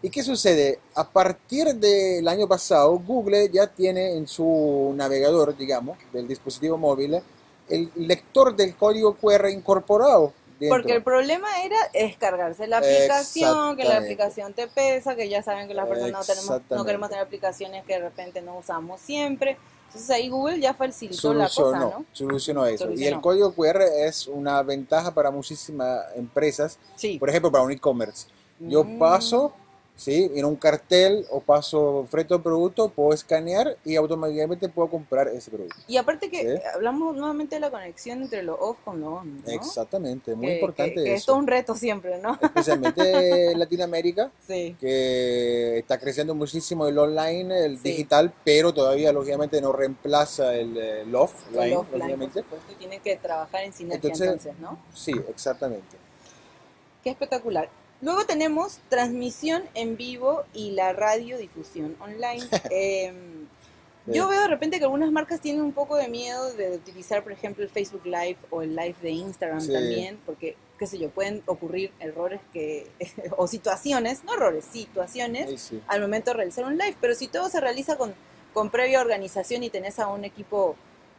¿Y 0.00 0.10
qué 0.10 0.22
sucede? 0.22 0.78
A 0.94 1.08
partir 1.08 1.74
del 1.74 2.26
año 2.28 2.46
pasado, 2.46 2.96
Google 3.00 3.50
ya 3.50 3.66
tiene 3.66 4.16
en 4.16 4.28
su 4.28 4.92
navegador, 4.96 5.56
digamos, 5.56 5.98
del 6.12 6.28
dispositivo 6.28 6.78
móvil, 6.78 7.20
el 7.68 7.90
lector 7.96 8.54
del 8.54 8.76
código 8.76 9.14
QR 9.16 9.50
incorporado. 9.50 10.32
Dentro. 10.58 10.76
Porque 10.78 10.92
el 10.94 11.02
problema 11.02 11.48
era 11.62 11.76
descargarse 11.92 12.66
la 12.66 12.78
aplicación, 12.78 13.76
que 13.76 13.84
la 13.84 13.98
aplicación 13.98 14.52
te 14.54 14.66
pesa, 14.68 15.14
que 15.16 15.28
ya 15.28 15.42
saben 15.42 15.68
que 15.68 15.74
las 15.74 15.86
personas 15.88 16.12
no, 16.28 16.34
tenemos, 16.34 16.62
no 16.70 16.84
queremos 16.84 17.08
tener 17.08 17.24
aplicaciones 17.24 17.84
que 17.84 17.94
de 17.94 18.00
repente 18.00 18.42
no 18.42 18.58
usamos 18.58 19.00
siempre. 19.00 19.56
Entonces 19.86 20.10
ahí 20.10 20.28
Google 20.28 20.60
ya 20.60 20.74
facilitó 20.74 21.32
la 21.32 21.48
cosa, 21.48 21.78
¿no? 21.78 22.04
solucionó 22.12 22.66
eso. 22.66 22.84
Y 22.84 22.88
Solucionó. 22.88 23.16
el 23.16 23.22
código 23.22 23.52
QR 23.54 23.82
es 24.06 24.26
una 24.26 24.62
ventaja 24.62 25.14
para 25.14 25.30
muchísimas 25.30 26.04
empresas, 26.14 26.78
Sí. 26.94 27.18
por 27.18 27.30
ejemplo, 27.30 27.50
para 27.50 27.64
un 27.64 27.72
e-commerce. 27.72 28.26
Yo 28.60 28.84
Mm. 28.84 28.98
paso, 28.98 29.54
¿sí? 29.98 30.30
En 30.36 30.44
un 30.44 30.54
cartel 30.54 31.26
o 31.28 31.40
paso 31.40 32.06
frente 32.08 32.32
a 32.32 32.36
un 32.36 32.42
producto, 32.44 32.88
puedo 32.88 33.12
escanear 33.12 33.76
y 33.84 33.96
automáticamente 33.96 34.68
puedo 34.68 34.88
comprar 34.88 35.26
ese 35.26 35.50
producto. 35.50 35.74
Y 35.88 35.96
aparte 35.96 36.30
que 36.30 36.40
Sí. 36.56 36.62
hablamos 36.72 37.16
nuevamente 37.16 37.56
de 37.56 37.60
la 37.60 37.70
conexión 37.70 38.22
entre 38.22 38.44
lo 38.44 38.54
off 38.54 38.78
con 38.84 39.00
lo 39.00 39.14
on, 39.16 39.42
¿no? 39.42 39.50
Exactamente, 39.50 40.36
muy 40.36 40.46
Que- 40.46 40.54
importante 40.54 40.94
que, 40.94 41.02
que 41.04 41.14
es 41.14 41.22
eso. 41.22 41.26
todo 41.32 41.36
un 41.38 41.48
reto 41.48 41.74
siempre, 41.74 42.18
¿no? 42.18 42.38
Especialmente 42.40 43.50
en 43.50 43.58
Latinoamérica, 43.58 44.30
Sí. 44.46 44.76
que 44.78 45.78
está 45.78 45.98
creciendo 45.98 46.32
muchísimo 46.36 46.86
el 46.86 46.96
online, 46.96 47.64
el 47.64 47.76
Sí. 47.78 47.90
digital, 47.90 48.32
pero 48.44 48.72
todavía 48.72 49.12
lógicamente 49.12 49.60
no 49.60 49.72
reemplaza 49.72 50.54
el, 50.54 50.76
el 50.76 51.12
offline, 51.14 51.62
El 51.72 51.72
offline, 51.74 52.18
por 52.20 52.32
supuesto, 52.32 52.72
y 52.72 52.74
tienen 52.76 53.00
que 53.00 53.16
trabajar 53.16 53.64
en 53.64 53.72
sinergia 53.72 53.96
Entonces- 54.10 54.26
entonces, 54.28 54.52
¿no? 54.60 54.78
Sí, 54.94 55.12
exactamente. 55.28 55.96
Qué 57.02 57.10
espectacular. 57.10 57.68
Luego 58.00 58.24
tenemos 58.26 58.78
transmisión 58.88 59.62
en 59.74 59.96
vivo 59.96 60.44
y 60.54 60.70
la 60.72 60.92
radiodifusión 60.92 61.96
online. 62.00 62.44
Em, 62.70 63.46
yo 64.06 64.26
veo 64.26 64.40
de 64.40 64.48
repente 64.48 64.78
que 64.78 64.84
algunas 64.84 65.10
marcas 65.12 65.40
tienen 65.40 65.60
un 65.60 65.72
poco 65.72 65.96
de 65.96 66.08
miedo 66.08 66.50
de 66.54 66.70
utilizar, 66.76 67.22
por 67.22 67.32
ejemplo, 67.32 67.62
el 67.62 67.68
Facebook 67.68 68.06
Live 68.06 68.38
o 68.50 68.62
el 68.62 68.74
Live 68.74 68.96
de 69.02 69.10
Instagram 69.10 69.60
Sí. 69.60 69.70
también, 69.72 70.18
porque, 70.24 70.56
qué 70.78 70.86
sé 70.86 70.98
yo, 70.98 71.10
pueden 71.10 71.42
ocurrir 71.44 71.92
errores 72.00 72.40
que, 72.52 72.86
o 73.36 73.46
situaciones, 73.46 74.24
no 74.24 74.32
errores, 74.34 74.64
situaciones, 74.64 75.60
sí. 75.60 75.82
al 75.88 76.00
momento 76.00 76.30
de 76.30 76.36
realizar 76.38 76.64
un 76.64 76.78
live. 76.78 76.96
Pero 77.00 77.14
si 77.14 77.28
todo 77.28 77.50
se 77.50 77.60
realiza 77.60 77.98
con, 77.98 78.14
con 78.54 78.70
previa 78.70 79.00
organización 79.02 79.62
y 79.62 79.68
tenés 79.70 79.98
a 79.98 80.08
un 80.08 80.24
equipo 80.24 80.74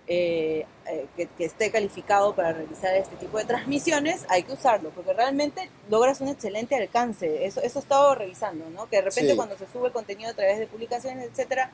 eh, 0.07 0.65
eh, 0.87 1.05
que, 1.15 1.27
que 1.27 1.45
esté 1.45 1.69
calificado 1.71 2.33
para 2.33 2.53
realizar 2.53 2.95
este 2.95 3.15
tipo 3.17 3.37
de 3.37 3.45
transmisiones, 3.45 4.25
hay 4.29 4.43
que 4.43 4.53
usarlo, 4.53 4.89
porque 4.89 5.13
realmente 5.13 5.69
logras 5.89 6.19
un 6.21 6.29
excelente 6.29 6.75
alcance. 6.75 7.45
Eso, 7.45 7.61
eso 7.61 7.77
he 7.79 7.81
estado 7.81 8.15
revisando, 8.15 8.69
¿no? 8.71 8.87
Que 8.89 8.97
de 8.97 9.03
repente 9.03 9.31
Sí. 9.31 9.35
cuando 9.35 9.55
se 9.57 9.67
sube 9.71 9.91
contenido 9.91 10.31
a 10.31 10.33
través 10.33 10.57
de 10.59 10.65
publicaciones, 10.67 11.27
etcétera, 11.29 11.71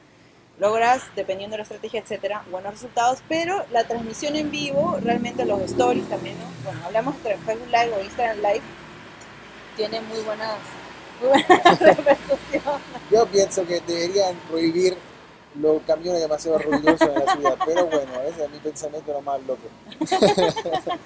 logras, 0.60 1.02
dependiendo 1.16 1.54
de 1.54 1.58
la 1.60 1.64
estrategia, 1.64 2.00
etcétera, 2.02 2.44
buenos 2.52 2.74
resultados, 2.74 3.20
pero 3.30 3.66
la 3.72 3.86
transmisión 3.86 4.36
en 4.36 4.52
vivo, 4.52 4.98
realmente 5.02 5.46
los 5.46 5.62
stories 5.62 6.08
también, 6.10 6.38
¿no? 6.40 6.46
Bueno, 6.66 6.80
hablamos 6.86 7.16
entre 7.16 7.38
Facebook 7.38 7.68
Live 7.68 7.94
o 7.94 8.04
Instagram 8.04 8.38
Live, 8.38 8.62
tiene 9.78 10.02
muy 10.02 10.20
buenas, 10.22 10.58
muy 11.22 11.30
buenas 11.30 11.80
repercusiones. 11.80 12.82
Yo 13.12 13.26
pienso 13.28 13.66
que 13.66 13.80
deberían 13.82 14.36
prohibir 14.50 14.98
los 15.60 15.82
camiones 15.84 16.22
demasiado 16.22 16.60
ruidosos 16.60 17.02
en 17.02 17.14
la 17.14 17.34
ciudad, 17.34 17.58
pero 17.66 17.86
bueno, 17.88 18.12
ese 18.28 18.46
es 18.46 18.52
mi 18.52 18.60
pensamiento 18.60 19.14
lo 19.14 19.22
más 19.22 19.40
loco. 19.44 19.62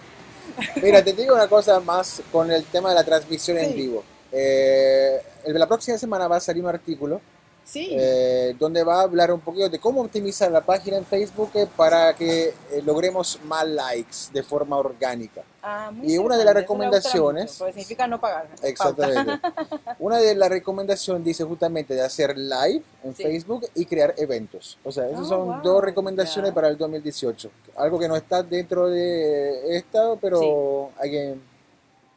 Mira, 0.81 1.03
te 1.03 1.13
digo 1.13 1.35
una 1.35 1.47
cosa 1.47 1.79
más 1.79 2.21
con 2.31 2.51
el 2.51 2.65
tema 2.65 2.89
de 2.89 2.95
la 2.95 3.03
transmisión 3.03 3.57
en 3.57 3.75
vivo. 3.75 4.03
Eh, 4.31 5.21
la 5.45 5.67
próxima 5.67 5.97
semana 5.97 6.27
va 6.27 6.37
a 6.37 6.39
salir 6.39 6.63
un 6.63 6.69
artículo 6.69 7.21
Sí. 7.69 7.87
eh, 7.91 8.55
donde 8.57 8.83
va 8.83 8.99
a 8.99 9.03
hablar 9.03 9.31
un 9.31 9.41
poquito 9.41 9.69
de 9.69 9.77
cómo 9.79 10.01
optimizar 10.01 10.51
la 10.51 10.61
página 10.61 10.97
en 10.97 11.05
Facebook 11.05 11.51
eh, 11.53 11.67
para 11.75 12.15
que 12.15 12.47
eh, 12.71 12.81
logremos 12.83 13.39
más 13.45 13.67
likes 13.67 14.15
de 14.33 14.41
forma 14.41 14.75
orgánica. 14.77 15.43
Ah, 15.61 15.91
y 16.01 16.17
una 16.17 16.35
de 16.37 16.45
las 16.45 16.55
recomendaciones- 16.55 17.59
mucho, 17.59 17.65
significa 17.67 18.07
no 18.07 18.19
pagar. 18.19 18.47
Exactamente. 18.63 19.39
Una 19.99 20.17
de 20.17 20.33
las 20.33 20.49
recomendaciones 20.49 21.23
dice 21.25 21.43
justamente 21.43 21.93
de 21.93 22.01
hacer 22.01 22.37
live 22.37 22.81
en 23.03 23.13
Sí. 23.13 23.23
Facebook 23.23 23.67
y 23.75 23.85
crear 23.85 24.13
eventos. 24.17 24.77
O 24.85 24.91
sea, 24.91 25.07
esas 25.07 25.25
Oh, 25.25 25.25
son 25.25 25.45
wow, 25.47 25.61
dos 25.61 25.83
recomendaciones 25.83 26.53
para 26.53 26.69
el 26.69 26.77
2018. 26.77 27.51
Algo 27.75 27.99
que 27.99 28.07
no 28.07 28.15
está 28.15 28.41
dentro 28.41 28.87
de 28.87 29.75
esta, 29.77 30.15
pero 30.21 30.91
hay 30.97 31.11
que 31.11 31.35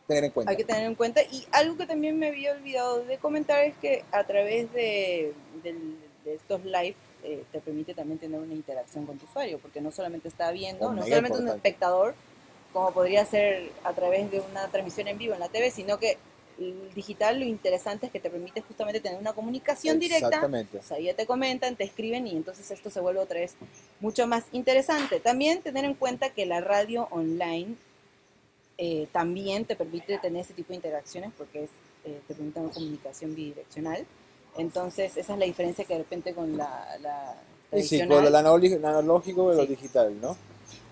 tener 0.06 0.24
en 0.24 0.30
cuenta. 0.30 0.50
Hay 0.50 0.56
que 0.56 0.64
tener 0.64 0.84
en 0.84 0.94
cuenta. 0.94 1.22
Y 1.22 1.46
algo 1.52 1.76
que 1.76 1.86
también 1.86 2.18
me 2.18 2.28
había 2.28 2.52
olvidado 2.52 3.04
de 3.04 3.18
comentar 3.18 3.64
es 3.64 3.74
que 3.76 4.04
a 4.12 4.24
través 4.24 4.72
de, 4.72 5.32
estos 6.24 6.64
live 6.64 6.96
eh, 7.24 7.44
te 7.52 7.60
permite 7.60 7.94
también 7.94 8.18
tener 8.18 8.40
una 8.40 8.54
interacción 8.54 9.06
con 9.06 9.18
tu 9.18 9.26
usuario, 9.26 9.58
porque 9.58 9.80
no 9.80 9.92
solamente 9.92 10.28
está 10.28 10.50
viendo, 10.50 10.88
Oh, 10.88 10.92
no 10.92 11.02
solamente 11.02 11.38
un 11.38 11.44
importante. 11.44 11.68
espectador, 11.68 12.14
como 12.72 12.92
podría 12.92 13.24
ser 13.24 13.70
a 13.84 13.92
través 13.92 14.30
de 14.30 14.40
una 14.40 14.68
transmisión 14.68 15.08
en 15.08 15.18
vivo 15.18 15.34
en 15.34 15.40
la 15.40 15.48
TV, 15.48 15.70
sino 15.70 15.98
que 15.98 16.18
el 16.58 16.94
digital 16.94 17.40
lo 17.40 17.46
interesante 17.46 18.06
es 18.06 18.12
que 18.12 18.20
te 18.20 18.30
permite 18.30 18.60
justamente 18.60 19.00
tener 19.00 19.18
una 19.18 19.32
comunicación 19.32 19.98
directa 19.98 20.26
Exactamente. 20.26 20.78
O 20.78 20.82
sea, 20.82 20.98
ya 20.98 21.14
te 21.14 21.26
comentan, 21.26 21.76
te 21.76 21.84
escriben 21.84 22.26
y 22.26 22.36
entonces 22.36 22.70
esto 22.70 22.90
se 22.90 23.00
vuelve 23.00 23.20
otra 23.20 23.40
vez 23.40 23.54
mucho 24.00 24.26
más 24.26 24.44
interesante. 24.52 25.18
También 25.20 25.62
tener 25.62 25.84
en 25.84 25.94
cuenta 25.94 26.30
que 26.30 26.46
la 26.46 26.60
radio 26.60 27.08
online 27.10 27.76
eh, 28.78 29.06
también 29.12 29.64
te 29.64 29.76
permite 29.76 30.18
tener 30.18 30.42
ese 30.42 30.54
tipo 30.54 30.70
de 30.70 30.76
interacciones 30.76 31.30
porque 31.36 31.64
es, 31.64 31.70
eh, 32.04 32.20
te 32.26 32.34
permite 32.34 32.60
una 32.60 32.70
comunicación 32.70 33.34
bidireccional. 33.34 34.04
Entonces, 34.58 35.16
esa 35.16 35.32
es 35.34 35.38
la 35.38 35.44
diferencia 35.46 35.84
que 35.84 35.94
de 35.94 35.98
repente 36.00 36.34
con 36.34 36.56
la, 36.56 36.98
la 37.00 37.34
sí, 37.82 37.98
con 38.00 38.08
lo 38.22 38.28
analógico, 38.28 38.76
analógico 38.86 39.52
y 39.52 39.56
lo 39.56 39.62
Sí. 39.62 39.68
digital, 39.68 40.20
¿no? 40.20 40.36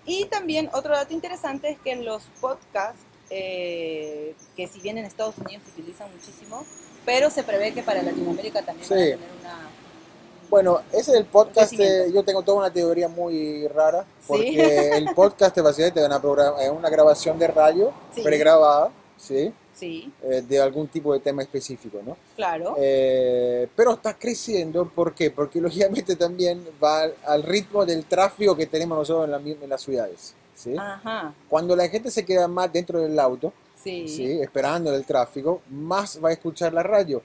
Y 0.05 0.25
también 0.25 0.69
otro 0.73 0.93
dato 0.95 1.13
interesante 1.13 1.69
es 1.69 1.79
que 1.79 1.95
los 1.95 2.23
podcasts 2.39 2.99
eh, 3.29 4.33
que 4.57 4.67
si 4.67 4.79
bien 4.81 4.97
en 4.97 5.05
Estados 5.05 5.37
Unidos 5.37 5.63
se 5.65 5.79
utilizan 5.79 6.11
muchísimo, 6.11 6.65
pero 7.05 7.29
se 7.29 7.43
prevé 7.43 7.73
que 7.73 7.81
para 7.81 8.01
Latinoamérica 8.03 8.61
también 8.61 8.85
Sí. 8.85 8.93
van 8.93 9.01
a 9.01 9.05
tener 9.05 9.29
una... 9.39 9.69
Bueno, 10.51 10.81
ese 10.91 11.13
del 11.13 11.23
podcast, 11.25 11.71
eh, 11.79 12.11
yo 12.13 12.23
tengo 12.23 12.41
toda 12.43 12.57
una 12.59 12.73
teoría 12.73 13.07
muy 13.07 13.67
rara, 13.69 14.01
Sí. 14.19 14.25
porque 14.27 14.89
el 14.97 15.05
podcast 15.15 15.55
te 15.55 15.61
básicamente 15.61 16.05
una, 16.05 16.21
programa- 16.21 16.61
eh, 16.61 16.69
una 16.69 16.89
grabación 16.89 17.39
de 17.39 17.47
radio 17.47 17.93
Sí. 18.13 18.21
pregrabada, 18.21 18.91
¿sí? 19.17 19.53
Sí, 19.73 20.11
Eh, 20.21 20.43
de 20.47 20.59
algún 20.61 20.89
tipo 20.89 21.13
de 21.13 21.21
tema 21.21 21.41
específico, 21.41 21.99
¿no? 22.05 22.17
claro. 22.35 22.75
Eh, 22.77 23.67
pero 23.75 23.93
está 23.93 24.13
creciendo, 24.19 24.85
¿por 24.89 25.15
qué? 25.15 25.31
Porque 25.31 25.61
lógicamente 26.05 26.17
también 26.17 26.67
va 26.83 27.03
al, 27.03 27.15
al 27.25 27.43
ritmo 27.43 27.85
del 27.85 28.03
tráfico 28.03 28.53
que 28.55 28.67
tenemos 28.67 28.97
nosotros 28.97 29.25
en, 29.25 29.31
la 29.31 29.37
en 29.63 29.69
las 29.69 29.81
ciudades, 29.81 30.35
¿sí? 30.53 30.75
Ajá, 30.77 31.33
Cuando 31.47 31.77
la 31.77 31.87
gente 31.87 32.11
se 32.11 32.25
queda 32.25 32.49
más 32.49 32.71
dentro 32.73 32.99
del 32.99 33.17
auto. 33.17 33.53
¿sí? 33.81 34.07
Sí, 34.07 34.39
Esperando 34.41 34.93
el 34.93 35.03
tráfico, 35.05 35.61
más 35.71 36.19
va 36.23 36.29
a 36.29 36.33
escuchar 36.33 36.71
la 36.73 36.83
radio. 36.83 37.23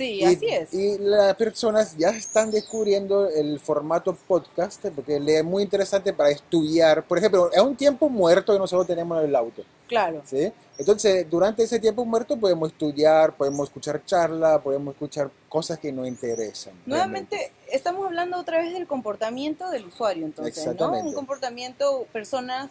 Y, 0.00 0.24
así 0.24 0.46
es. 0.48 0.74
Y 0.74 0.98
las 0.98 1.34
personas 1.36 1.96
ya 1.96 2.10
están 2.10 2.50
descubriendo 2.50 3.28
el 3.28 3.60
formato 3.60 4.14
podcast 4.14 4.84
porque 4.94 5.20
le 5.20 5.38
es 5.38 5.44
muy 5.44 5.62
interesante 5.62 6.12
para 6.12 6.30
estudiar. 6.30 7.04
Por 7.04 7.18
ejemplo, 7.18 7.50
es 7.52 7.60
un 7.60 7.76
tiempo 7.76 8.08
muerto 8.08 8.52
que 8.52 8.58
nosotros 8.58 8.86
tenemos 8.86 9.18
en 9.22 9.28
el 9.28 9.36
auto. 9.36 9.62
Claro. 9.86 10.22
¿sí? 10.24 10.52
Entonces, 10.78 11.28
durante 11.30 11.62
ese 11.62 11.78
tiempo 11.78 12.04
muerto 12.04 12.38
podemos 12.38 12.70
estudiar, 12.70 13.36
podemos 13.36 13.68
escuchar 13.68 14.04
charla, 14.04 14.60
podemos 14.60 14.94
escuchar 14.94 15.30
cosas 15.48 15.78
que 15.78 15.92
nos 15.92 16.08
interesan. 16.08 16.74
realmente. 16.86 17.36
Nuevamente, 17.36 17.52
estamos 17.70 18.06
hablando 18.06 18.38
otra 18.38 18.58
vez 18.58 18.72
del 18.72 18.86
comportamiento 18.86 19.70
del 19.70 19.86
usuario, 19.86 20.26
entonces, 20.26 20.66
¿no? 20.78 20.92
Un 20.92 21.12
comportamiento, 21.12 22.06
personas 22.12 22.70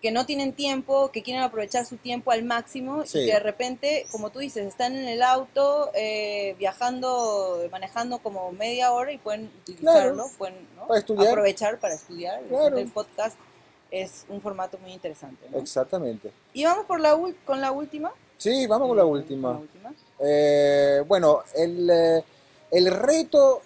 que 0.00 0.12
no 0.12 0.26
tienen 0.26 0.52
tiempo, 0.52 1.10
que 1.10 1.22
quieren 1.22 1.42
aprovechar 1.42 1.84
su 1.84 1.96
tiempo 1.96 2.30
al 2.30 2.44
máximo 2.44 3.04
Sí. 3.04 3.18
y 3.20 3.26
que 3.26 3.32
de 3.32 3.40
repente, 3.40 4.06
como 4.12 4.30
tú 4.30 4.38
dices, 4.38 4.64
están 4.66 4.94
en 4.96 5.08
el 5.08 5.22
auto 5.22 5.90
eh, 5.94 6.54
viajando, 6.58 7.66
manejando 7.72 8.18
como 8.18 8.52
media 8.52 8.92
hora 8.92 9.10
y 9.12 9.18
pueden 9.18 9.50
utilizarlo, 9.62 10.14
Claro. 10.24 10.30
pueden 10.38 10.54
¿no? 10.76 10.86
Para 10.86 11.00
estudiar. 11.00 11.28
aprovechar 11.28 11.78
para 11.80 11.94
estudiar. 11.94 12.40
Claro. 12.48 12.78
El 12.78 12.88
podcast 12.92 13.36
es 13.90 14.24
un 14.28 14.40
formato 14.40 14.78
muy 14.78 14.92
interesante. 14.92 15.46
¿no? 15.50 15.58
Exactamente. 15.58 16.30
Y 16.52 16.64
vamos 16.64 16.86
por 16.86 17.00
la 17.00 17.18
con 17.44 17.60
la 17.60 17.72
última. 17.72 18.12
Sí, 18.36 18.66
vamos 18.68 18.86
con 18.88 18.96
la 18.96 19.02
Con 19.02 19.12
última. 19.12 19.52
la 19.52 19.58
última. 19.58 19.94
Eh, 20.20 21.02
bueno, 21.08 21.42
el, 21.56 21.90
eh, 21.90 22.24
el 22.70 22.86
reto 22.92 23.62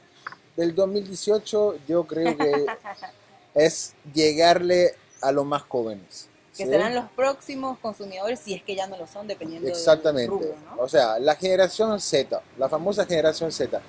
del 0.57 0.75
2018 0.75 1.77
yo 1.87 2.05
creo 2.05 2.37
que 2.39 2.67
es 3.55 3.95
llegarle 4.15 4.95
a 5.23 5.33
los 5.33 5.47
más 5.47 5.63
jóvenes. 5.63 6.29
Que 6.57 6.65
¿sí? 6.65 6.71
serán 6.71 6.95
los 6.95 7.07
próximos 7.17 7.79
consumidores, 7.79 8.41
si 8.41 8.53
es 8.53 8.63
que 8.63 8.75
ya 8.75 8.87
no 8.87 8.99
lo 8.99 9.07
son, 9.07 9.27
dependiendo 9.27 9.69
Exactamente. 9.69 10.31
del 10.31 10.31
rubro, 10.31 10.55
¿no? 10.77 10.83
O 10.83 10.89
sea, 10.89 11.19
la 11.19 11.35
generación 11.35 11.99
Z, 11.99 12.43
la 12.59 12.69
famosa 12.69 13.07
generación 13.07 13.51
Z. 13.51 13.81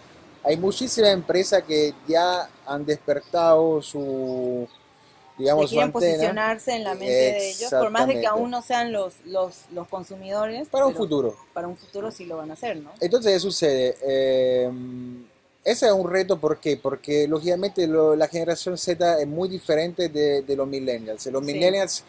Hay 0.45 0.55
muchísimas 0.57 1.11
empresas 1.11 1.63
que 1.63 1.93
ya 2.07 2.49
han 2.65 2.85
despertado 2.85 3.81
su, 3.81 4.67
digamos, 5.37 5.69
su 5.69 5.75
quieren 5.75 5.93
antena 5.93 6.13
posicionarse 6.13 6.75
en 6.75 6.83
la 6.83 6.91
mente 6.91 7.13
de 7.13 7.49
ellos, 7.49 7.69
por 7.69 7.89
más 7.89 8.07
de 8.07 8.21
que 8.21 8.27
aún 8.27 8.49
no 8.49 8.61
sean 8.61 8.93
los, 8.93 9.13
los, 9.25 9.65
los 9.71 9.87
consumidores. 9.87 10.69
para 10.69 10.85
un 10.85 10.95
futuro. 10.95 11.35
Para 11.53 11.67
un 11.67 11.75
futuro 11.75 12.11
sí 12.11 12.25
lo 12.25 12.37
van 12.37 12.51
a 12.51 12.53
hacer, 12.53 12.77
¿no? 12.77 12.91
Entonces, 13.01 13.33
¿qué 13.33 13.39
sucede? 13.39 13.97
Eh, 14.01 14.71
ese 15.63 15.85
es 15.87 15.91
un 15.93 16.09
reto, 16.09 16.39
¿por 16.39 16.59
qué? 16.59 16.77
Porque 16.77 17.27
lógicamente 17.27 17.87
lo- 17.87 18.15
la 18.15 18.27
generación 18.27 18.77
Z 18.77 19.19
es 19.21 19.27
muy 19.27 19.47
diferente 19.49 20.09
de, 20.09 20.41
de 20.41 20.55
los 20.55 20.67
millennials. 20.67 21.25
Los 21.27 21.45
Sí. 21.45 21.53
millennials 21.53 22.03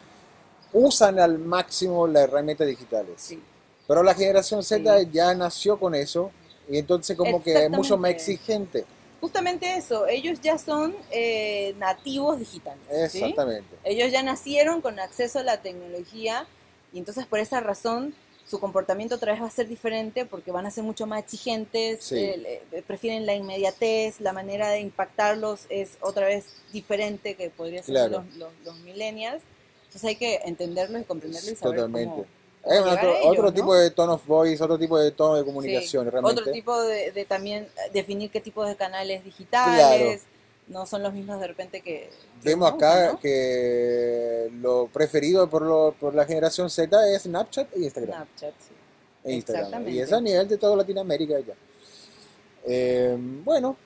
usan 0.72 1.18
al 1.20 1.38
máximo 1.38 2.06
las 2.06 2.24
herramientas 2.24 2.66
digitales. 2.66 3.14
Sí. 3.16 3.40
Pero 3.86 4.02
la 4.02 4.14
generación 4.14 4.62
Z 4.62 4.98
Sí. 5.00 5.08
ya 5.12 5.34
nació 5.34 5.78
con 5.78 5.94
eso 5.94 6.30
y 6.68 6.78
entonces 6.78 7.16
como 7.16 7.42
que 7.42 7.64
es 7.64 7.70
mucho 7.70 7.96
más 7.96 8.10
exigente. 8.10 8.84
Justamente 9.20 9.76
eso, 9.76 10.06
ellos 10.06 10.40
ya 10.42 10.58
son 10.58 10.94
eh, 11.10 11.74
nativos 11.78 12.38
digitales. 12.38 12.82
Exactamente. 12.90 13.76
Ellos 13.84 14.10
ya 14.10 14.22
nacieron 14.22 14.80
con 14.82 14.98
acceso 14.98 15.38
a 15.38 15.42
la 15.42 15.62
tecnología 15.62 16.46
y 16.92 16.98
entonces 16.98 17.24
por 17.26 17.38
esa 17.38 17.60
razón 17.60 18.14
su 18.46 18.60
comportamiento 18.60 19.14
otra 19.14 19.32
vez 19.32 19.40
va 19.42 19.46
a 19.46 19.50
ser 19.50 19.68
diferente 19.68 20.26
porque 20.26 20.52
van 20.52 20.66
a 20.66 20.70
ser 20.70 20.84
mucho 20.84 21.06
más 21.06 21.20
exigentes, 21.22 22.04
Sí. 22.04 22.16
eh, 22.18 22.62
eh, 22.72 22.82
prefieren 22.86 23.24
la 23.26 23.34
inmediatez, 23.34 24.20
la 24.20 24.32
manera 24.32 24.68
de 24.70 24.80
impactarlos 24.80 25.66
es 25.70 25.96
otra 26.00 26.26
vez 26.26 26.46
diferente 26.72 27.34
que 27.36 27.50
podría 27.50 27.82
ser 27.82 27.94
Claro. 27.94 28.24
los, 28.28 28.36
los, 28.36 28.52
los 28.64 28.76
millennials. 28.80 29.42
Entonces 29.86 30.04
hay 30.08 30.16
que 30.16 30.40
entenderlos 30.44 31.00
y 31.02 31.04
comprenderlos 31.04 31.52
y 31.52 31.56
saber 31.56 31.76
Totalmente. 31.76 32.10
cómo, 32.14 32.26
Es 32.66 32.80
otro, 32.80 33.08
ellos, 33.16 33.26
otro 33.30 33.42
¿no? 33.44 33.52
tipo 33.54 33.74
de 33.74 33.90
tone 33.90 34.12
of 34.14 34.26
voice, 34.26 34.62
otro 34.62 34.78
tipo 34.78 34.98
de 34.98 35.10
tono 35.12 35.36
de 35.36 35.44
comunicación, 35.44 36.04
Sí, 36.04 36.10
realmente. 36.10 36.40
Otro 36.40 36.52
tipo 36.52 36.82
de, 36.82 37.12
de 37.12 37.24
también 37.24 37.68
definir 37.92 38.30
qué 38.30 38.40
tipos 38.40 38.66
de 38.68 38.74
canales 38.76 39.22
digitales. 39.24 40.22
No 40.66 40.86
son 40.86 41.02
los 41.02 41.12
mismos 41.12 41.38
de 41.40 41.46
repente 41.46 41.80
que. 41.82 42.08
que 42.10 42.10
Vemos 42.42 42.72
acá 42.72 43.18
que 43.20 44.50
lo 44.60 44.86
preferido 44.88 45.48
por, 45.50 45.62
lo- 45.62 45.94
por 45.98 46.14
la 46.14 46.24
generación 46.24 46.70
Z 46.70 47.08
es 47.14 47.22
Snapchat 47.22 47.68
e 47.76 47.80
Instagram. 47.80 48.14
Snapchat, 48.14 48.54
sí. 48.60 48.72
E 49.24 49.32
Instagram. 49.34 49.64
Exactamente. 49.64 49.96
Y 49.96 50.00
eso 50.00 50.16
a 50.16 50.20
nivel 50.20 50.48
de 50.48 50.56
toda 50.56 50.76
Latinoamérica 50.76 51.38
ya. 51.40 51.54
Eh, 52.66 53.14
bueno, 53.44 53.76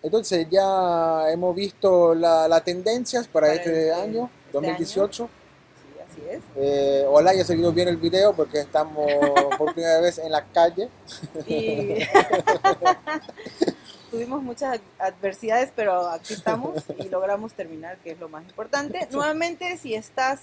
entonces 0.00 0.46
ya 0.48 1.28
hemos 1.30 1.56
visto 1.56 2.14
la- 2.14 2.46
las 2.46 2.62
tendencias 2.64 3.26
para, 3.26 3.48
Para 3.48 3.58
este 3.60 3.88
este- 3.88 3.92
año, 4.00 4.30
este 4.46 4.52
2018. 4.52 5.28
Sí, 5.84 6.00
así 6.08 6.20
es. 6.30 6.40
Eh, 6.56 7.04
ojalá 7.08 7.30
haya 7.32 7.44
salido 7.44 7.72
bien 7.72 7.88
el 7.88 7.96
video 7.96 8.32
porque 8.32 8.60
estamos 8.60 9.10
por 9.58 9.74
primera 9.74 10.00
vez 10.00 10.18
en 10.18 10.30
la 10.30 10.44
calle. 10.52 10.88
Y 11.48 11.98
tuvimos 14.10 14.42
muchas 14.42 14.80
adversidades, 14.98 15.72
pero 15.74 16.08
aquí 16.08 16.34
estamos 16.34 16.82
y 16.98 17.08
logramos 17.08 17.52
terminar, 17.52 17.98
que 17.98 18.12
es 18.12 18.20
lo 18.20 18.28
más 18.28 18.44
importante. 18.44 19.08
Nuevamente, 19.10 19.76
si 19.76 19.94
estás 19.94 20.42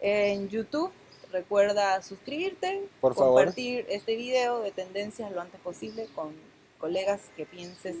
en 0.00 0.48
YouTube, 0.48 0.90
recuerda 1.32 2.02
suscribirte, 2.02 2.82
Por 3.00 3.14
favor. 3.14 3.44
compartir 3.44 3.86
este 3.88 4.16
video 4.16 4.60
de 4.60 4.70
tendencias 4.70 5.30
lo 5.32 5.40
antes 5.40 5.60
posible 5.60 6.08
con 6.14 6.34
colegas 6.78 7.20
que 7.36 7.46
pienses 7.46 7.96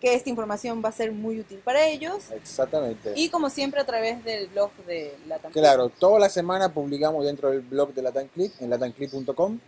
que 0.00 0.14
esta 0.14 0.30
información 0.30 0.80
va 0.82 0.88
a 0.88 0.92
ser 0.92 1.12
muy 1.12 1.40
útil 1.40 1.58
para 1.58 1.86
ellos. 1.86 2.30
Exactamente. 2.30 3.12
Y 3.16 3.28
como 3.28 3.50
siempre 3.50 3.80
a 3.80 3.84
través 3.84 4.24
del 4.24 4.46
blog 4.48 4.72
de 4.86 5.14
Latam. 5.26 5.52
Claro, 5.52 5.90
toda 5.90 6.18
la 6.18 6.30
semana 6.30 6.72
publicamos 6.72 7.26
dentro 7.26 7.50
del 7.50 7.60
blog 7.60 7.92
de 7.92 8.02
Latanclick, 8.02 8.60
en 8.62 8.70
latanclick.com. 8.70 9.58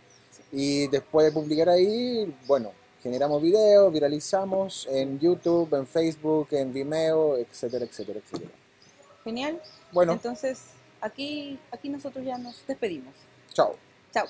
Y 0.51 0.87
después 0.87 1.27
de 1.27 1.31
publicar 1.31 1.69
ahí, 1.69 2.35
bueno, 2.47 2.71
generamos 3.03 3.41
videos, 3.41 3.91
viralizamos 3.91 4.87
en 4.89 5.19
YouTube, 5.19 5.73
en 5.75 5.85
Facebook, 5.85 6.47
en 6.51 6.71
Vimeo, 6.71 7.37
etcétera, 7.37 7.83
etcétera, 7.85 8.19
etcétera. 8.19 8.51
Genial. 9.25 9.61
Bueno, 9.91 10.13
Entonces, 10.13 10.61
aquí, 11.01 11.59
aquí 11.71 11.89
nosotros 11.89 12.25
ya 12.25 12.37
nos 12.37 12.65
despedimos. 12.65 13.13
chao. 13.53 13.75
Chao. 14.13 14.25